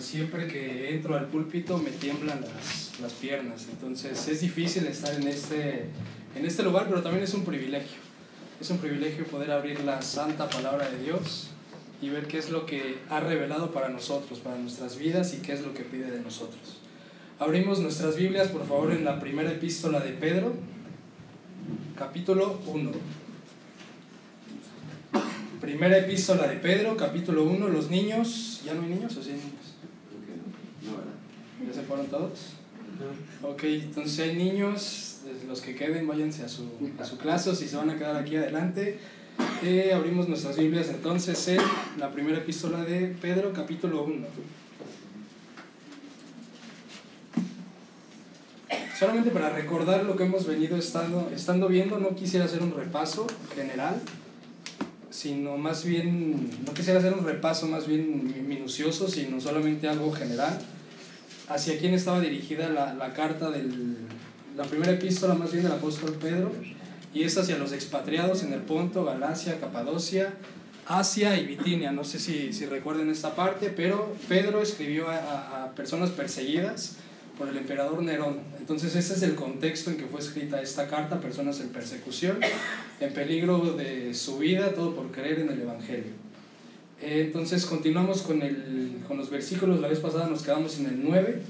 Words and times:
siempre 0.00 0.46
que 0.46 0.94
entro 0.94 1.16
al 1.16 1.26
púlpito 1.26 1.78
me 1.78 1.90
tiemblan 1.90 2.40
las, 2.40 2.98
las 3.00 3.12
piernas. 3.12 3.66
Entonces 3.70 4.28
es 4.28 4.40
difícil 4.40 4.86
estar 4.86 5.14
en 5.14 5.26
este, 5.26 5.86
en 6.34 6.44
este 6.44 6.62
lugar, 6.62 6.86
pero 6.88 7.02
también 7.02 7.24
es 7.24 7.34
un 7.34 7.44
privilegio. 7.44 7.98
Es 8.60 8.70
un 8.70 8.78
privilegio 8.78 9.24
poder 9.26 9.52
abrir 9.52 9.80
la 9.80 10.02
santa 10.02 10.48
palabra 10.48 10.88
de 10.90 11.02
Dios 11.02 11.50
y 12.00 12.10
ver 12.10 12.26
qué 12.26 12.38
es 12.38 12.50
lo 12.50 12.66
que 12.66 12.98
ha 13.08 13.20
revelado 13.20 13.72
para 13.72 13.88
nosotros, 13.88 14.38
para 14.40 14.58
nuestras 14.58 14.98
vidas 14.98 15.34
y 15.34 15.38
qué 15.38 15.52
es 15.52 15.62
lo 15.62 15.74
que 15.74 15.82
pide 15.82 16.10
de 16.10 16.20
nosotros. 16.20 16.78
Abrimos 17.38 17.80
nuestras 17.80 18.16
Biblias, 18.16 18.48
por 18.48 18.66
favor, 18.66 18.92
en 18.92 19.04
la 19.04 19.20
primera 19.20 19.50
epístola 19.50 20.00
de 20.00 20.10
Pedro, 20.10 20.54
capítulo 21.96 22.60
1. 22.66 22.90
Primera 25.60 25.98
epístola 25.98 26.46
de 26.46 26.56
Pedro, 26.56 26.96
capítulo 26.96 27.44
1. 27.44 27.68
Los 27.68 27.90
niños, 27.90 28.62
¿ya 28.64 28.74
no 28.74 28.82
hay 28.82 28.88
niños 28.88 29.16
o 29.16 29.22
sí 29.22 29.30
niños? 29.30 29.57
¿Ya 31.66 31.74
se 31.74 31.82
fueron 31.82 32.06
todos? 32.06 32.54
Ok, 33.42 33.64
entonces 33.64 34.18
hay 34.20 34.36
niños, 34.36 35.20
los 35.46 35.60
que 35.60 35.74
queden, 35.74 36.06
váyanse 36.06 36.44
a 36.44 36.48
su, 36.48 36.68
a 36.98 37.04
su 37.04 37.18
clase, 37.18 37.54
si 37.54 37.68
se 37.68 37.76
van 37.76 37.90
a 37.90 37.98
quedar 37.98 38.16
aquí 38.16 38.36
adelante. 38.36 38.98
Eh, 39.62 39.92
abrimos 39.94 40.28
nuestras 40.28 40.56
Biblias 40.56 40.88
entonces 40.88 41.48
en 41.48 41.60
la 41.98 42.10
primera 42.10 42.38
epístola 42.38 42.84
de 42.84 43.14
Pedro, 43.20 43.52
capítulo 43.52 44.04
1. 44.04 44.26
Solamente 48.98 49.30
para 49.30 49.50
recordar 49.50 50.04
lo 50.04 50.16
que 50.16 50.24
hemos 50.24 50.44
venido 50.44 50.76
estando, 50.76 51.30
estando 51.32 51.68
viendo, 51.68 51.98
no 51.98 52.16
quisiera 52.16 52.46
hacer 52.46 52.62
un 52.62 52.74
repaso 52.74 53.28
general, 53.54 54.00
sino 55.10 55.56
más 55.56 55.84
bien, 55.84 56.50
no 56.66 56.74
quisiera 56.74 56.98
hacer 56.98 57.12
un 57.12 57.24
repaso 57.24 57.68
más 57.68 57.86
bien 57.86 58.48
minucioso, 58.48 59.06
sino 59.06 59.40
solamente 59.40 59.86
algo 59.88 60.10
general. 60.10 60.58
Hacia 61.48 61.78
quién 61.78 61.94
estaba 61.94 62.20
dirigida 62.20 62.68
la, 62.68 62.94
la 62.94 63.12
carta 63.14 63.50
del, 63.50 63.96
la 64.56 64.64
primera 64.64 64.92
epístola 64.92 65.34
más 65.34 65.50
bien 65.52 65.64
del 65.64 65.72
apóstol 65.72 66.16
Pedro, 66.20 66.52
y 67.14 67.22
es 67.22 67.38
hacia 67.38 67.56
los 67.56 67.72
expatriados 67.72 68.42
en 68.42 68.52
el 68.52 68.60
Ponto, 68.60 69.04
Galacia, 69.04 69.58
Capadocia, 69.58 70.34
Asia 70.86 71.38
y 71.38 71.46
Bitinia. 71.46 71.90
No 71.90 72.04
sé 72.04 72.18
si, 72.18 72.52
si 72.52 72.66
recuerden 72.66 73.08
esta 73.08 73.34
parte, 73.34 73.72
pero 73.74 74.14
Pedro 74.28 74.60
escribió 74.60 75.08
a, 75.08 75.64
a 75.64 75.74
personas 75.74 76.10
perseguidas 76.10 76.96
por 77.38 77.48
el 77.48 77.56
emperador 77.56 78.02
Nerón. 78.02 78.40
Entonces 78.58 78.94
ese 78.94 79.14
es 79.14 79.22
el 79.22 79.34
contexto 79.34 79.90
en 79.90 79.96
que 79.96 80.04
fue 80.04 80.20
escrita 80.20 80.60
esta 80.60 80.86
carta, 80.88 81.20
personas 81.20 81.60
en 81.60 81.70
persecución, 81.70 82.40
en 83.00 83.14
peligro 83.14 83.74
de 83.74 84.12
su 84.12 84.38
vida, 84.38 84.74
todo 84.74 84.94
por 84.94 85.10
creer 85.12 85.38
en 85.40 85.50
el 85.50 85.62
Evangelio. 85.62 86.27
Eh, 87.00 87.22
entonces 87.26 87.64
continuamos 87.64 88.22
con, 88.22 88.42
el, 88.42 88.98
con 89.06 89.16
los 89.16 89.30
versículos, 89.30 89.80
la 89.80 89.88
vez 89.88 90.00
pasada 90.00 90.28
nos 90.28 90.42
quedamos 90.42 90.78
en 90.80 90.86
el 90.86 91.04
9, 91.04 91.42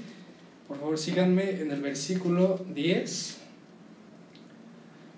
por 0.67 0.77
favor 0.77 0.97
síganme 0.97 1.61
en 1.61 1.71
el 1.71 1.81
versículo 1.81 2.63
10. 2.73 3.37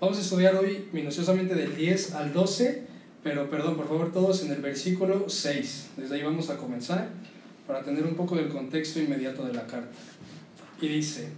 Vamos 0.00 0.18
a 0.18 0.20
estudiar 0.22 0.56
hoy 0.56 0.88
minuciosamente 0.92 1.54
del 1.54 1.76
10 1.76 2.14
al 2.14 2.32
12, 2.32 2.82
pero 3.22 3.50
perdón, 3.50 3.76
por 3.76 3.86
favor 3.86 4.10
todos 4.10 4.42
en 4.42 4.50
el 4.50 4.62
versículo 4.62 5.28
6. 5.28 5.90
Desde 5.98 6.14
ahí 6.14 6.22
vamos 6.22 6.48
a 6.48 6.56
comenzar 6.56 7.10
para 7.66 7.82
tener 7.82 8.04
un 8.04 8.14
poco 8.14 8.34
del 8.36 8.48
contexto 8.48 9.00
inmediato 9.00 9.44
de 9.46 9.52
la 9.52 9.66
carta. 9.66 9.92
Y 10.80 10.88
dice, 10.88 11.28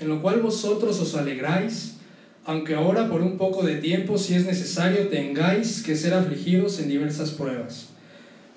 en 0.00 0.08
lo 0.08 0.22
cual 0.22 0.40
vosotros 0.40 0.98
os 1.00 1.14
alegráis, 1.16 1.96
aunque 2.44 2.74
ahora 2.74 3.10
por 3.10 3.20
un 3.20 3.36
poco 3.36 3.62
de 3.62 3.76
tiempo, 3.76 4.16
si 4.16 4.34
es 4.34 4.46
necesario, 4.46 5.08
tengáis 5.08 5.82
que 5.82 5.96
ser 5.96 6.14
afligidos 6.14 6.78
en 6.78 6.88
diversas 6.88 7.32
pruebas, 7.32 7.88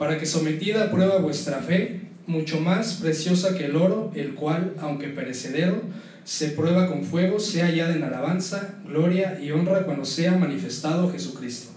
para 0.01 0.17
que 0.17 0.25
sometida 0.25 0.85
a 0.85 0.89
prueba 0.89 1.19
vuestra 1.19 1.59
fe, 1.59 2.01
mucho 2.25 2.59
más 2.59 2.95
preciosa 2.95 3.55
que 3.55 3.65
el 3.65 3.75
oro, 3.75 4.11
el 4.15 4.33
cual, 4.33 4.73
aunque 4.79 5.09
perecedero, 5.09 5.79
se 6.23 6.47
prueba 6.47 6.87
con 6.87 7.03
fuego, 7.03 7.39
sea 7.39 7.67
hallada 7.67 7.93
en 7.93 8.03
alabanza, 8.03 8.79
gloria 8.83 9.39
y 9.39 9.51
honra 9.51 9.85
cuando 9.85 10.03
sea 10.03 10.31
manifestado 10.31 11.11
Jesucristo. 11.11 11.73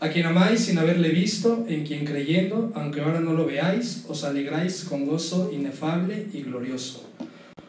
A 0.00 0.08
quien 0.08 0.26
amáis 0.26 0.62
sin 0.64 0.76
haberle 0.78 1.10
visto, 1.10 1.64
en 1.68 1.86
quien 1.86 2.04
creyendo, 2.04 2.72
aunque 2.74 3.00
ahora 3.00 3.20
no 3.20 3.32
lo 3.32 3.46
veáis, 3.46 4.04
os 4.08 4.24
alegráis 4.24 4.82
con 4.82 5.06
gozo 5.06 5.52
inefable 5.54 6.26
y 6.32 6.42
glorioso 6.42 7.08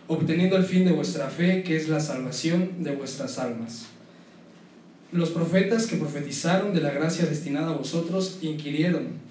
obteniendo 0.07 0.55
el 0.55 0.63
fin 0.63 0.85
de 0.85 0.93
vuestra 0.93 1.29
fe, 1.29 1.61
que 1.61 1.75
es 1.75 1.87
la 1.87 1.99
salvación 1.99 2.83
de 2.83 2.95
vuestras 2.95 3.37
almas. 3.37 3.87
Los 5.11 5.29
profetas 5.29 5.85
que 5.85 5.97
profetizaron 5.97 6.73
de 6.73 6.81
la 6.81 6.91
gracia 6.91 7.25
destinada 7.25 7.73
a 7.73 7.77
vosotros 7.77 8.39
inquirieron 8.41 9.26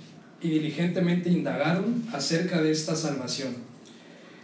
y 0.46 0.50
diligentemente 0.50 1.28
indagaron 1.28 2.04
acerca 2.12 2.62
de 2.62 2.70
esta 2.70 2.94
salvación, 2.94 3.56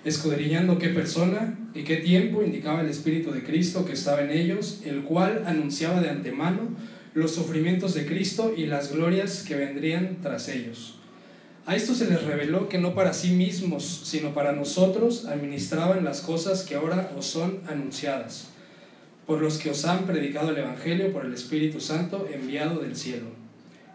escudriñando 0.04 0.78
qué 0.78 0.88
persona 0.88 1.56
y 1.74 1.84
qué 1.84 1.98
tiempo 1.98 2.42
indicaba 2.42 2.80
el 2.80 2.88
Espíritu 2.88 3.30
de 3.30 3.44
Cristo 3.44 3.84
que 3.84 3.92
estaba 3.92 4.22
en 4.22 4.32
ellos, 4.32 4.80
el 4.84 5.02
cual 5.02 5.44
anunciaba 5.46 6.00
de 6.00 6.10
antemano 6.10 6.70
los 7.14 7.32
sufrimientos 7.32 7.94
de 7.94 8.04
Cristo 8.04 8.52
y 8.56 8.66
las 8.66 8.92
glorias 8.92 9.44
que 9.46 9.54
vendrían 9.54 10.18
tras 10.22 10.48
ellos. 10.48 10.96
A 11.66 11.76
esto 11.76 11.94
se 11.94 12.10
les 12.10 12.24
reveló 12.24 12.69
que 12.69 12.78
no 12.78 12.96
para 12.96 13.12
sí 13.12 13.30
mismos, 13.30 14.02
sino 14.04 14.34
para 14.34 14.52
nosotros 14.52 15.26
administraban 15.26 16.02
las 16.02 16.20
cosas 16.20 16.64
que 16.64 16.74
ahora 16.74 17.12
os 17.16 17.26
son 17.26 17.60
anunciadas, 17.69 18.48
por 19.24 19.40
los 19.40 19.58
que 19.58 19.70
os 19.70 19.84
han 19.84 20.04
predicado 20.04 20.50
el 20.50 20.58
Evangelio 20.58 21.12
por 21.12 21.24
el 21.24 21.32
Espíritu 21.32 21.80
Santo 21.80 22.28
enviado 22.32 22.80
del 22.80 22.96
cielo, 22.96 23.41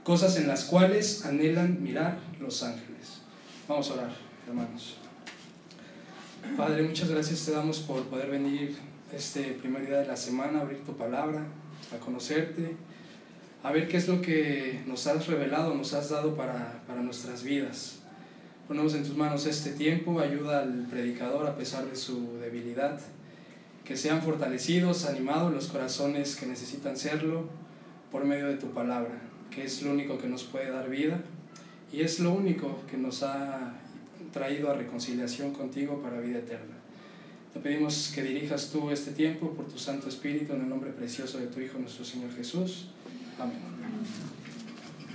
cosas 0.08 0.38
en 0.38 0.48
las 0.48 0.64
cuales 0.64 1.26
anhelan 1.26 1.84
mirar 1.84 2.18
los 2.40 2.64
ángeles. 2.64 3.20
Vamos 3.68 3.92
a 3.92 3.96
orar, 3.96 4.12
hermanos. 4.48 4.96
Padre, 6.56 6.84
muchas 6.84 7.10
gracias 7.10 7.44
te 7.44 7.52
damos 7.52 7.80
por 7.80 8.04
poder 8.06 8.30
venir 8.32 8.78
este 9.14 9.42
primer 9.62 9.86
día 9.86 9.98
de 9.98 10.08
la 10.08 10.16
semana, 10.16 10.62
abrir 10.62 10.86
tu 10.86 10.96
palabra, 10.96 11.44
a 11.94 12.00
conocerte 12.00 12.78
a 13.64 13.74
ver 13.74 13.90
qué 13.90 13.98
es 13.98 14.08
lo 14.08 14.22
que 14.22 14.82
nos 14.88 15.08
has 15.08 15.28
revelado, 15.28 15.76
nos 15.76 15.94
has 15.94 16.10
dado 16.10 16.38
para, 16.38 16.84
para 16.88 17.02
nuestras 17.02 17.44
vidas. 17.44 17.98
Ponemos 18.66 18.94
en 18.94 19.04
tus 19.04 19.18
manos 19.18 19.46
este 19.46 19.72
tiempo, 19.72 20.22
ayuda 20.22 20.62
al 20.62 20.88
predicador 20.90 21.46
a 21.48 21.58
pesar 21.58 21.84
de 21.86 21.98
su 21.98 22.38
debilidad, 22.38 22.98
que 23.84 23.98
sean 23.98 24.22
fortalecidos, 24.22 25.06
animados 25.06 25.54
los 25.54 25.68
corazones 25.68 26.38
que 26.38 26.46
necesitan 26.46 26.96
serlo 26.96 27.50
por 28.10 28.24
medio 28.24 28.48
de 28.48 28.56
tu 28.56 28.72
palabra, 28.72 29.27
que 29.52 29.64
es 29.66 29.82
lo 29.82 29.92
único 29.92 30.18
que 30.18 30.28
nos 30.28 30.44
puede 30.44 30.72
dar 30.72 30.90
vida 30.90 31.20
y 31.92 32.02
es 32.02 32.20
lo 32.20 32.34
único 32.34 32.84
que 32.90 32.98
nos 32.98 33.24
ha 33.24 33.74
traído 34.34 34.70
a 34.70 34.74
reconciliación 34.74 35.54
contigo 35.54 36.02
para 36.02 36.20
vida 36.20 36.40
eterna. 36.40 36.76
Te 37.54 37.60
pedimos 37.60 38.12
que 38.14 38.24
dirijas 38.24 38.70
tú 38.72 38.92
este 38.92 39.12
tiempo 39.12 39.52
por 39.52 39.68
tu 39.68 39.80
Santo 39.80 40.10
Espíritu 40.10 40.54
en 40.54 40.62
el 40.62 40.70
nombre 40.70 40.92
precioso 40.92 41.40
de 41.40 41.48
tu 41.48 41.60
Hijo 41.60 41.80
nuestro 41.80 42.06
Señor 42.06 42.32
Jesús. 42.36 42.90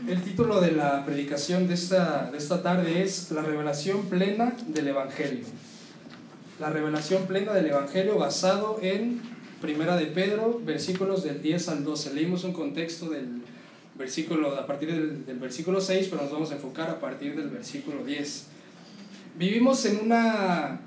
El 0.09 0.21
título 0.23 0.61
de 0.61 0.73
la 0.73 1.05
predicación 1.05 1.69
de 1.69 1.75
esta, 1.75 2.31
de 2.33 2.39
esta 2.39 2.63
tarde 2.63 3.03
es 3.03 3.31
La 3.31 3.43
revelación 3.43 4.07
plena 4.07 4.57
del 4.67 4.89
Evangelio. 4.89 5.45
La 6.59 6.71
revelación 6.71 7.27
plena 7.27 7.53
del 7.53 7.67
Evangelio 7.67 8.19
basado 8.19 8.79
en 8.83 9.21
Primera 9.61 9.97
de 9.97 10.07
Pedro, 10.07 10.61
versículos 10.65 11.23
del 11.23 11.41
10 11.41 11.69
al 11.69 11.85
12. 11.85 12.15
Leímos 12.15 12.43
un 12.43 12.53
contexto 12.53 13.11
del 13.11 13.43
versículo, 14.03 14.55
a 14.57 14.67
partir 14.67 14.93
del, 14.93 15.25
del 15.25 15.39
versículo 15.39 15.81
6, 15.81 16.09
pero 16.11 16.23
nos 16.23 16.33
vamos 16.33 16.51
a 16.51 16.55
enfocar 16.55 16.91
a 16.91 17.01
partir 17.01 17.35
del 17.35 17.49
versículo 17.49 18.05
10. 18.05 18.47
Vivimos 19.39 19.85
en 19.87 20.01
una 20.05 20.81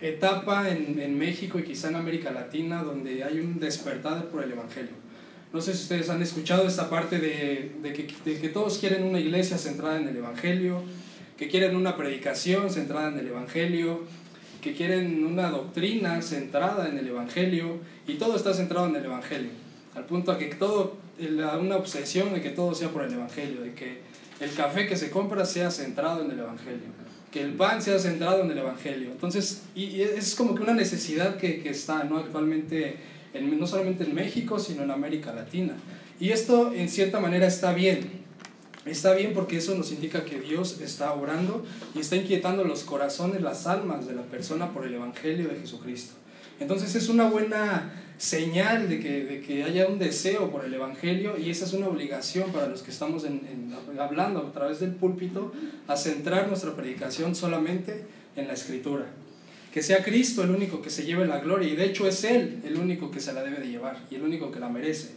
etapa 0.00 0.68
en, 0.68 0.98
en 1.00 1.18
México 1.18 1.58
y 1.58 1.62
quizá 1.64 1.88
en 1.88 1.96
América 1.96 2.30
Latina 2.30 2.82
donde 2.82 3.24
hay 3.24 3.40
un 3.40 3.58
despertar 3.58 4.26
por 4.26 4.44
el 4.44 4.52
Evangelio 4.52 5.08
no 5.52 5.62
sé 5.62 5.74
si 5.74 5.82
ustedes 5.82 6.10
han 6.10 6.20
escuchado 6.20 6.66
esta 6.66 6.90
parte 6.90 7.18
de, 7.18 7.72
de, 7.82 7.92
que, 7.92 8.06
de, 8.24 8.38
que, 8.38 8.48
todos 8.48 8.78
quieren 8.78 9.04
una 9.04 9.18
iglesia 9.18 9.56
centrada 9.56 9.96
en 9.96 10.06
el 10.08 10.16
Evangelio, 10.16 10.82
que 11.38 11.48
quieren 11.48 11.74
una 11.74 11.96
predicación 11.96 12.70
centrada 12.70 13.08
en 13.08 13.18
el 13.18 13.28
Evangelio, 13.28 14.02
que 14.60 14.74
quieren 14.74 15.24
una 15.24 15.50
doctrina 15.50 16.20
centrada 16.20 16.88
en 16.88 16.98
el 16.98 17.08
Evangelio, 17.08 17.78
y 18.06 18.14
todo 18.14 18.36
está 18.36 18.52
centrado 18.52 18.88
en 18.88 18.96
el 18.96 19.04
Evangelio, 19.06 19.50
al 19.94 20.04
punto 20.04 20.32
a 20.32 20.38
que 20.38 20.46
todo, 20.46 20.98
una 21.18 21.76
obsesión 21.76 22.32
de 22.32 22.40
que 22.40 22.50
todo 22.50 22.74
sea 22.74 22.90
por 22.90 23.04
el 23.04 23.12
Evangelio, 23.12 23.60
de 23.62 23.74
que 23.74 23.98
el 24.40 24.52
café 24.52 24.86
que 24.86 24.96
se 24.96 25.10
compra 25.10 25.44
sea 25.44 25.70
centrado 25.70 26.24
en 26.24 26.30
el 26.30 26.38
Evangelio, 26.38 26.86
que 27.30 27.42
el 27.42 27.54
pan 27.54 27.82
sea 27.82 27.98
centrado 27.98 28.42
en 28.42 28.50
el 28.50 28.58
Evangelio. 28.58 29.10
Entonces, 29.10 29.62
y, 29.74 30.00
es 30.00 30.34
como 30.34 30.54
que 30.54 30.62
una 30.62 30.74
necesidad 30.74 31.36
que, 31.36 31.60
que 31.60 31.70
está 31.70 32.04
¿no? 32.04 32.18
actualmente 32.18 32.96
no 33.40 33.66
solamente 33.66 34.04
en 34.04 34.14
México, 34.14 34.58
sino 34.58 34.82
en 34.82 34.90
América 34.90 35.32
Latina. 35.32 35.74
Y 36.20 36.30
esto 36.30 36.72
en 36.72 36.88
cierta 36.88 37.20
manera 37.20 37.46
está 37.46 37.72
bien. 37.72 38.18
Está 38.84 39.12
bien 39.12 39.34
porque 39.34 39.58
eso 39.58 39.74
nos 39.74 39.92
indica 39.92 40.24
que 40.24 40.40
Dios 40.40 40.80
está 40.80 41.12
obrando 41.12 41.64
y 41.94 42.00
está 42.00 42.16
inquietando 42.16 42.64
los 42.64 42.84
corazones, 42.84 43.42
las 43.42 43.66
almas 43.66 44.06
de 44.06 44.14
la 44.14 44.22
persona 44.22 44.72
por 44.72 44.86
el 44.86 44.94
Evangelio 44.94 45.48
de 45.48 45.56
Jesucristo. 45.56 46.14
Entonces 46.60 46.94
es 46.94 47.08
una 47.08 47.28
buena 47.28 47.92
señal 48.18 48.88
de 48.88 48.98
que, 48.98 49.24
de 49.24 49.40
que 49.40 49.62
haya 49.62 49.86
un 49.86 49.98
deseo 49.98 50.50
por 50.50 50.64
el 50.64 50.74
Evangelio 50.74 51.38
y 51.38 51.50
esa 51.50 51.64
es 51.64 51.72
una 51.72 51.86
obligación 51.86 52.50
para 52.50 52.66
los 52.66 52.82
que 52.82 52.90
estamos 52.90 53.24
en, 53.24 53.42
en, 53.48 54.00
hablando 54.00 54.40
a 54.40 54.52
través 54.52 54.80
del 54.80 54.90
púlpito 54.90 55.52
a 55.86 55.96
centrar 55.96 56.48
nuestra 56.48 56.74
predicación 56.74 57.36
solamente 57.36 58.04
en 58.34 58.48
la 58.48 58.54
escritura. 58.54 59.06
Que 59.72 59.82
sea 59.82 60.02
Cristo 60.02 60.42
el 60.42 60.50
único 60.50 60.82
que 60.82 60.90
se 60.90 61.04
lleve 61.04 61.26
la 61.26 61.38
gloria 61.38 61.68
y 61.68 61.76
de 61.76 61.84
hecho 61.84 62.08
es 62.08 62.24
Él 62.24 62.60
el 62.64 62.76
único 62.76 63.10
que 63.10 63.20
se 63.20 63.32
la 63.32 63.44
debe 63.44 63.60
de 63.60 63.68
llevar 63.68 64.04
y 64.10 64.16
el 64.16 64.22
único 64.22 64.50
que 64.50 64.58
la 64.58 64.68
merece. 64.68 65.10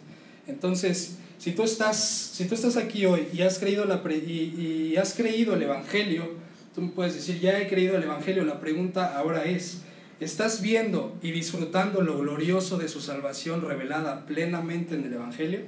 Entonces, 0.46 1.18
si 1.40 1.54
tú 1.54 1.64
estás, 1.64 1.98
si 1.98 2.46
tú 2.46 2.54
estás 2.54 2.78
aquí 2.78 3.06
hoy 3.08 3.28
y 3.34 3.42
has, 3.42 3.58
creído 3.58 3.86
la 3.86 4.02
y, 4.12 4.92
y 4.92 4.98
has 4.98 5.16
creído 5.16 5.56
el 5.56 5.64
Evangelio, 5.64 6.30
tú 6.76 6.92
puedes 6.94 7.16
decir, 7.16 7.40
ya 7.40 7.60
he 7.60 7.68
creído 7.68 7.98
el 7.98 8.04
Evangelio, 8.04 8.46
la 8.46 8.60
pregunta 8.60 9.18
ahora 9.18 9.46
es, 9.46 9.82
¿estás 10.22 10.62
viendo 10.62 11.18
y 11.24 11.32
disfrutando 11.32 12.02
lo 12.02 12.20
glorioso 12.20 12.78
de 12.78 12.88
su 12.88 13.02
salvación 13.02 13.68
revelada 13.68 14.28
plenamente 14.28 14.94
en 14.94 15.04
el 15.04 15.14
Evangelio? 15.14 15.62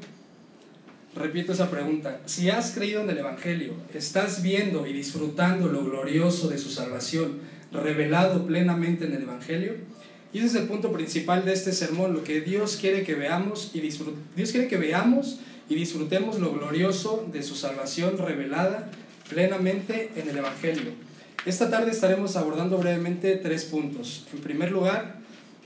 Repito 1.16 1.54
esa 1.54 1.72
pregunta. 1.72 2.22
Si 2.26 2.52
has 2.52 2.72
creído 2.72 3.02
en 3.02 3.10
el 3.10 3.18
Evangelio, 3.18 3.74
¿estás 3.96 4.44
viendo 4.44 4.86
y 4.86 4.94
disfrutando 4.94 5.68
lo 5.68 5.84
glorioso 5.84 6.50
de 6.50 6.60
su 6.60 6.70
salvación 6.70 7.40
revelado 7.72 8.46
plenamente 8.46 9.06
en 9.06 9.14
el 9.14 9.24
Evangelio? 9.24 9.74
Y 10.32 10.38
ese 10.38 10.48
es 10.48 10.56
el 10.56 10.68
punto 10.68 10.92
principal 10.92 11.46
de 11.46 11.54
este 11.54 11.74
sermón, 11.74 12.14
lo 12.14 12.24
que 12.24 12.42
Dios 12.42 12.78
quiere 12.78 13.04
que 13.04 13.16
veamos 13.16 13.72
y 13.74 13.82
Dios 13.82 14.52
quiere 14.52 14.68
que 14.68 14.78
veamos 14.78 15.40
y 15.68 15.74
disfrutemos 15.74 16.40
lo 16.40 16.54
glorioso 16.54 17.28
de 17.32 17.42
su 17.42 17.56
salvación 17.56 18.20
revelada 18.20 18.92
plenamente 19.30 20.12
en 20.16 20.30
el 20.30 20.38
Evangelio. 20.38 20.92
Esta 21.45 21.69
tarde 21.69 21.92
estaremos 21.92 22.38
abordando 22.38 22.78
brevemente 22.78 23.36
tres 23.36 23.66
puntos. 23.66 24.25
En 24.31 24.40
primer 24.40 24.72
lugar, 24.72 25.16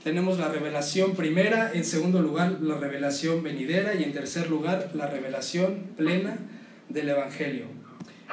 tenemos 0.02 0.36
la 0.36 0.48
revelación 0.48 1.14
primera, 1.14 1.70
en 1.72 1.84
segundo 1.84 2.20
lugar 2.20 2.58
la 2.60 2.78
revelación 2.78 3.44
venidera 3.44 3.94
y 3.94 4.02
en 4.02 4.12
tercer 4.12 4.50
lugar 4.50 4.90
la 4.94 5.06
revelación 5.06 5.84
plena 5.96 6.36
del 6.88 7.10
Evangelio. 7.10 7.66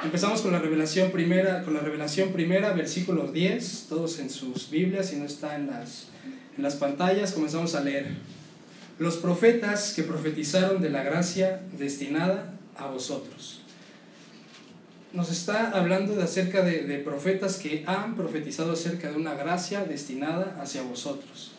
Empezamos 0.02 0.40
con 0.40 0.50
la 0.50 0.58
revelación 0.58 1.12
primera, 1.12 1.62
con 1.62 1.74
la 1.74 1.80
revelación 1.80 2.32
primera, 2.32 2.72
versículo 2.72 3.30
10, 3.30 3.86
todos 3.88 4.18
en 4.18 4.28
sus 4.28 4.68
Biblias, 4.68 5.10
si 5.10 5.16
no 5.16 5.24
está 5.24 5.54
en 5.54 5.68
las, 5.68 6.08
en 6.56 6.64
las 6.64 6.74
pantallas, 6.74 7.30
comenzamos 7.30 7.76
a 7.76 7.80
leer. 7.84 8.08
Los 8.98 9.18
profetas 9.18 9.92
que 9.94 10.02
profetizaron 10.02 10.82
de 10.82 10.90
la 10.90 11.04
gracia 11.04 11.60
destinada 11.78 12.54
a 12.76 12.88
vosotros. 12.88 13.60
Nos 15.16 15.32
está 15.32 15.70
hablando 15.70 16.14
de 16.14 16.22
acerca 16.22 16.60
de, 16.60 16.82
de 16.82 16.98
profetas 16.98 17.56
que 17.56 17.84
han 17.86 18.16
profetizado 18.16 18.72
acerca 18.72 19.10
de 19.10 19.16
una 19.16 19.32
gracia 19.32 19.82
destinada 19.82 20.58
hacia 20.60 20.82
vosotros. 20.82 21.52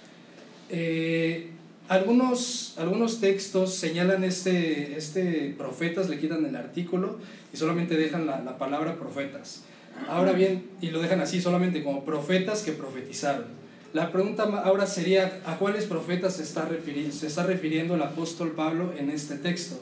Eh, 0.70 1.50
algunos, 1.88 2.76
algunos 2.78 3.20
textos 3.20 3.74
señalan 3.74 4.24
este, 4.24 4.96
este 4.96 5.56
profetas, 5.58 6.08
le 6.08 6.20
quitan 6.20 6.46
el 6.46 6.56
artículo 6.56 7.18
y 7.52 7.58
solamente 7.58 7.98
dejan 7.98 8.28
la, 8.28 8.42
la 8.42 8.60
palabra 8.60 9.00
profetas. 9.00 9.64
Ahora 10.08 10.34
bien, 10.34 10.70
y 10.80 10.92
lo 10.92 11.02
dejan 11.02 11.22
así 11.22 11.42
solamente 11.42 11.84
como 11.84 12.06
profetas 12.06 12.62
que 12.62 12.74
profetizaron. 12.74 13.46
La 13.92 14.12
pregunta 14.12 14.44
ahora 14.44 14.86
sería, 14.86 15.42
¿a 15.48 15.58
cuáles 15.58 15.86
profetas 15.86 16.36
se 16.36 16.44
está, 16.44 16.66
refiriendo, 16.66 17.12
se 17.12 17.26
está 17.26 17.42
refiriendo 17.42 17.96
el 17.96 18.04
apóstol 18.04 18.52
Pablo 18.52 18.94
en 19.00 19.10
este 19.10 19.36
texto? 19.36 19.82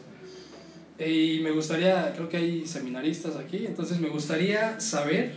Y 0.98 1.40
me 1.42 1.52
gustaría, 1.52 2.14
creo 2.14 2.30
que 2.30 2.38
hay 2.38 2.66
seminaristas 2.66 3.36
aquí, 3.36 3.66
entonces 3.66 4.00
me 4.00 4.10
gustaría 4.10 4.80
saber 4.80 5.34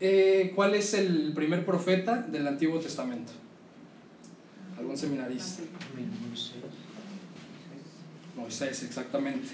eh, 0.00 0.52
cuál 0.54 0.74
es 0.74 0.92
el 0.94 1.32
primer 1.34 1.64
profeta 1.64 2.16
del 2.16 2.46
Antiguo 2.46 2.78
Testamento 2.78 3.32
algún 4.78 4.96
seminarista. 4.96 5.62
Moisés, 8.36 8.82
exactamente. 8.84 9.48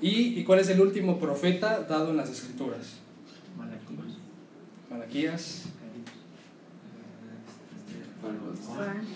¿Y, 0.00 0.38
¿Y, 0.38 0.44
cuál 0.44 0.60
es 0.60 0.68
el 0.68 0.80
último 0.80 1.18
profeta 1.18 1.80
dado 1.80 2.10
en 2.10 2.18
las 2.18 2.30
escrituras? 2.30 2.98
Malaquías. 4.90 5.64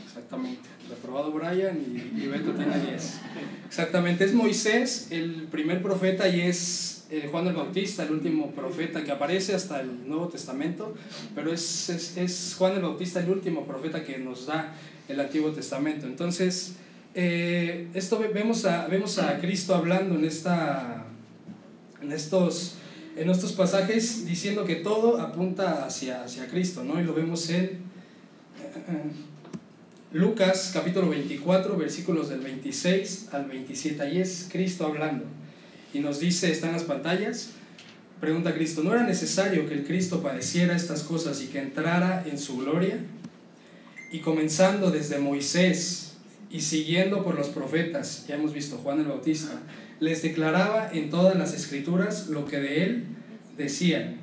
Exactamente. 0.07 0.69
Reprobado 0.91 1.33
Brian 1.33 1.79
y, 1.81 2.27
Beto 2.27 2.53
tiene 2.53 2.79
10. 2.79 3.21
Exactamente. 3.67 4.25
Es 4.25 4.35
Moisés 4.35 5.09
el 5.11 5.49
primer 5.51 5.83
profeta 5.83 6.29
y 6.29 6.41
es 6.43 7.05
eh, 7.11 7.29
Juan 7.31 7.47
el 7.47 7.55
Bautista 7.55 8.03
el 8.03 8.13
último 8.13 8.51
profeta 8.51 9.03
que 9.03 9.11
aparece 9.11 9.55
hasta 9.55 9.81
el 9.81 10.09
Nuevo 10.09 10.29
Testamento. 10.29 10.95
Pero 11.35 11.53
es, 11.53 11.89
es, 11.89 12.17
es 12.17 12.55
Juan 12.59 12.75
el 12.75 12.83
Bautista 12.83 13.21
el 13.21 13.31
último 13.31 13.67
profeta 13.67 14.05
que 14.05 14.19
nos 14.19 14.47
da 14.47 14.75
el 15.09 15.21
Antiguo 15.21 15.51
Testamento. 15.51 16.07
Entonces, 16.07 16.75
eh, 17.15 17.89
esto 17.95 18.19
vemos 18.33 18.65
a, 18.65 18.87
vemos 18.87 19.19
a 19.19 19.39
Cristo 19.41 19.75
hablando 19.75 20.15
en, 20.15 20.25
esta, 20.25 21.05
en, 22.01 22.13
estos, 22.13 22.77
en 23.17 23.29
estos 23.29 23.53
pasajes 23.53 24.27
diciendo 24.27 24.65
que 24.65 24.77
todo 24.77 25.21
apunta 25.21 25.85
hacia, 25.85 26.23
hacia 26.23 26.47
Cristo, 26.47 26.85
¿no? 26.85 27.01
Y 27.01 27.05
lo 27.05 27.15
vemos 27.15 27.51
en 27.51 27.65
eh, 27.65 27.81
Lucas 30.13 30.73
capítulo 30.75 31.09
24, 31.09 31.77
versículos 31.77 32.31
del 32.31 32.41
26 32.41 33.29
al 33.31 33.45
27. 33.45 34.03
Ahí 34.03 34.21
es 34.21 34.49
Cristo 34.51 34.85
hablando. 34.85 35.25
Y 35.95 36.01
nos 36.01 36.19
dice, 36.19 36.51
está 36.51 36.67
en 36.67 36.73
las 36.73 36.83
pantallas, 36.83 37.51
pregunta 38.19 38.53
Cristo, 38.53 38.83
¿no 38.83 38.93
era 38.93 39.05
necesario 39.05 39.69
que 39.69 39.75
el 39.75 39.85
Cristo 39.85 40.21
padeciera 40.21 40.75
estas 40.75 41.05
cosas 41.05 41.41
y 41.43 41.47
que 41.47 41.61
entrara 41.61 42.25
en 42.29 42.39
su 42.39 42.59
gloria? 42.59 42.99
Y 44.11 44.19
comenzando 44.19 44.91
desde 44.91 45.21
Moisés 45.21 46.15
y 46.51 46.63
siguiendo 46.63 47.23
por 47.23 47.37
los 47.37 47.49
profetas, 47.51 48.27
ya 48.27 48.35
hemos 48.35 48.53
visto 48.53 48.79
Juan 48.79 48.99
el 48.99 49.07
Bautista, 49.07 49.61
les 50.01 50.23
declaraba 50.23 50.91
en 50.93 51.09
todas 51.09 51.37
las 51.37 51.55
escrituras 51.55 52.27
lo 52.27 52.47
que 52.47 52.59
de 52.59 52.83
él 52.83 53.05
decían. 53.57 54.17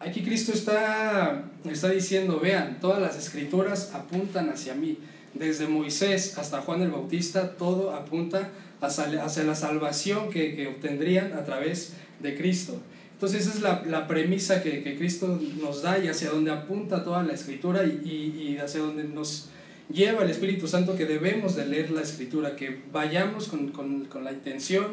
Aquí 0.00 0.22
Cristo 0.22 0.52
está, 0.52 1.50
está 1.70 1.90
diciendo, 1.90 2.40
vean, 2.40 2.78
todas 2.80 3.02
las 3.02 3.18
escrituras 3.18 3.90
apuntan 3.92 4.48
hacia 4.48 4.74
mí. 4.74 4.96
Desde 5.34 5.68
Moisés 5.68 6.38
hasta 6.38 6.60
Juan 6.60 6.82
el 6.82 6.90
Bautista, 6.90 7.56
todo 7.56 7.94
apunta 7.94 8.50
hacia, 8.80 9.44
la 9.44 9.54
salvación 9.54 10.30
que, 10.30 10.54
que 10.54 10.66
obtendrían 10.68 11.32
a 11.34 11.44
través 11.44 11.94
de 12.20 12.36
Cristo. 12.36 12.80
Entonces 13.12 13.46
esa 13.46 13.56
es 13.56 13.62
la, 13.62 13.82
la 13.86 14.06
premisa 14.06 14.62
que, 14.62 14.82
que, 14.82 14.96
Cristo 14.96 15.40
nos 15.60 15.82
da 15.82 15.98
y 15.98 16.06
hacia 16.06 16.30
donde 16.30 16.52
apunta 16.52 17.02
toda 17.02 17.24
la 17.24 17.32
escritura 17.32 17.84
y, 17.84 18.00
y, 18.04 18.42
y, 18.42 18.58
hacia 18.58 18.80
donde 18.80 19.04
nos 19.04 19.48
lleva 19.92 20.22
el 20.22 20.30
Espíritu 20.30 20.68
Santo 20.68 20.96
que 20.96 21.04
debemos 21.04 21.56
de 21.56 21.66
leer 21.66 21.90
la 21.90 22.02
escritura, 22.02 22.54
que 22.54 22.78
vayamos 22.92 23.48
con, 23.48 23.68
con, 23.68 24.04
con 24.04 24.22
la 24.22 24.32
intención 24.32 24.86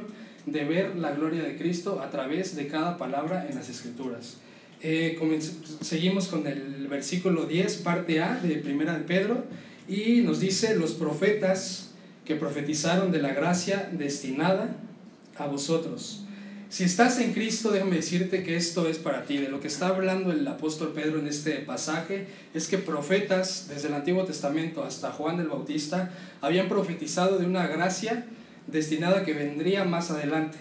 de 0.45 0.63
ver 0.63 0.95
la 0.95 1.11
gloria 1.11 1.43
de 1.43 1.55
Cristo 1.55 2.01
a 2.01 2.09
través 2.09 2.55
de 2.55 2.67
cada 2.67 2.97
palabra 2.97 3.47
en 3.47 3.55
las 3.55 3.69
escrituras. 3.69 4.37
Eh, 4.81 5.17
seguimos 5.81 6.27
con 6.27 6.45
el 6.45 6.87
versículo 6.87 7.45
10, 7.45 7.77
parte 7.77 8.21
A 8.21 8.39
de 8.39 8.55
Primera 8.57 8.97
de 8.97 9.03
Pedro, 9.03 9.43
y 9.87 10.21
nos 10.21 10.39
dice, 10.39 10.75
los 10.75 10.93
profetas 10.93 11.91
que 12.25 12.35
profetizaron 12.35 13.11
de 13.11 13.21
la 13.21 13.33
gracia 13.33 13.89
destinada 13.91 14.75
a 15.37 15.47
vosotros 15.47 16.25
si 16.75 16.83
estás 16.83 17.19
en 17.19 17.31
Cristo, 17.31 17.71
déjame 17.71 17.95
decirte 17.95 18.43
que 18.43 18.57
esto 18.57 18.89
es 18.89 18.97
para 18.97 19.23
ti. 19.23 19.37
De 19.37 19.47
lo 19.47 19.61
que 19.61 19.67
está 19.67 19.87
hablando 19.87 20.33
el 20.33 20.45
apóstol 20.47 20.91
Pedro 20.93 21.19
en 21.19 21.27
este 21.27 21.53
pasaje 21.59 22.27
es 22.53 22.67
que 22.67 22.77
profetas, 22.77 23.67
desde 23.69 23.87
el 23.87 23.93
Antiguo 23.93 24.25
Testamento 24.25 24.83
hasta 24.83 25.11
Juan 25.11 25.39
el 25.39 25.47
Bautista, 25.47 26.11
habían 26.41 26.67
profetizado 26.67 27.37
de 27.37 27.45
una 27.45 27.67
gracia 27.67 28.25
destinada 28.67 29.23
que 29.23 29.33
vendría 29.33 29.85
más 29.85 30.11
adelante. 30.11 30.57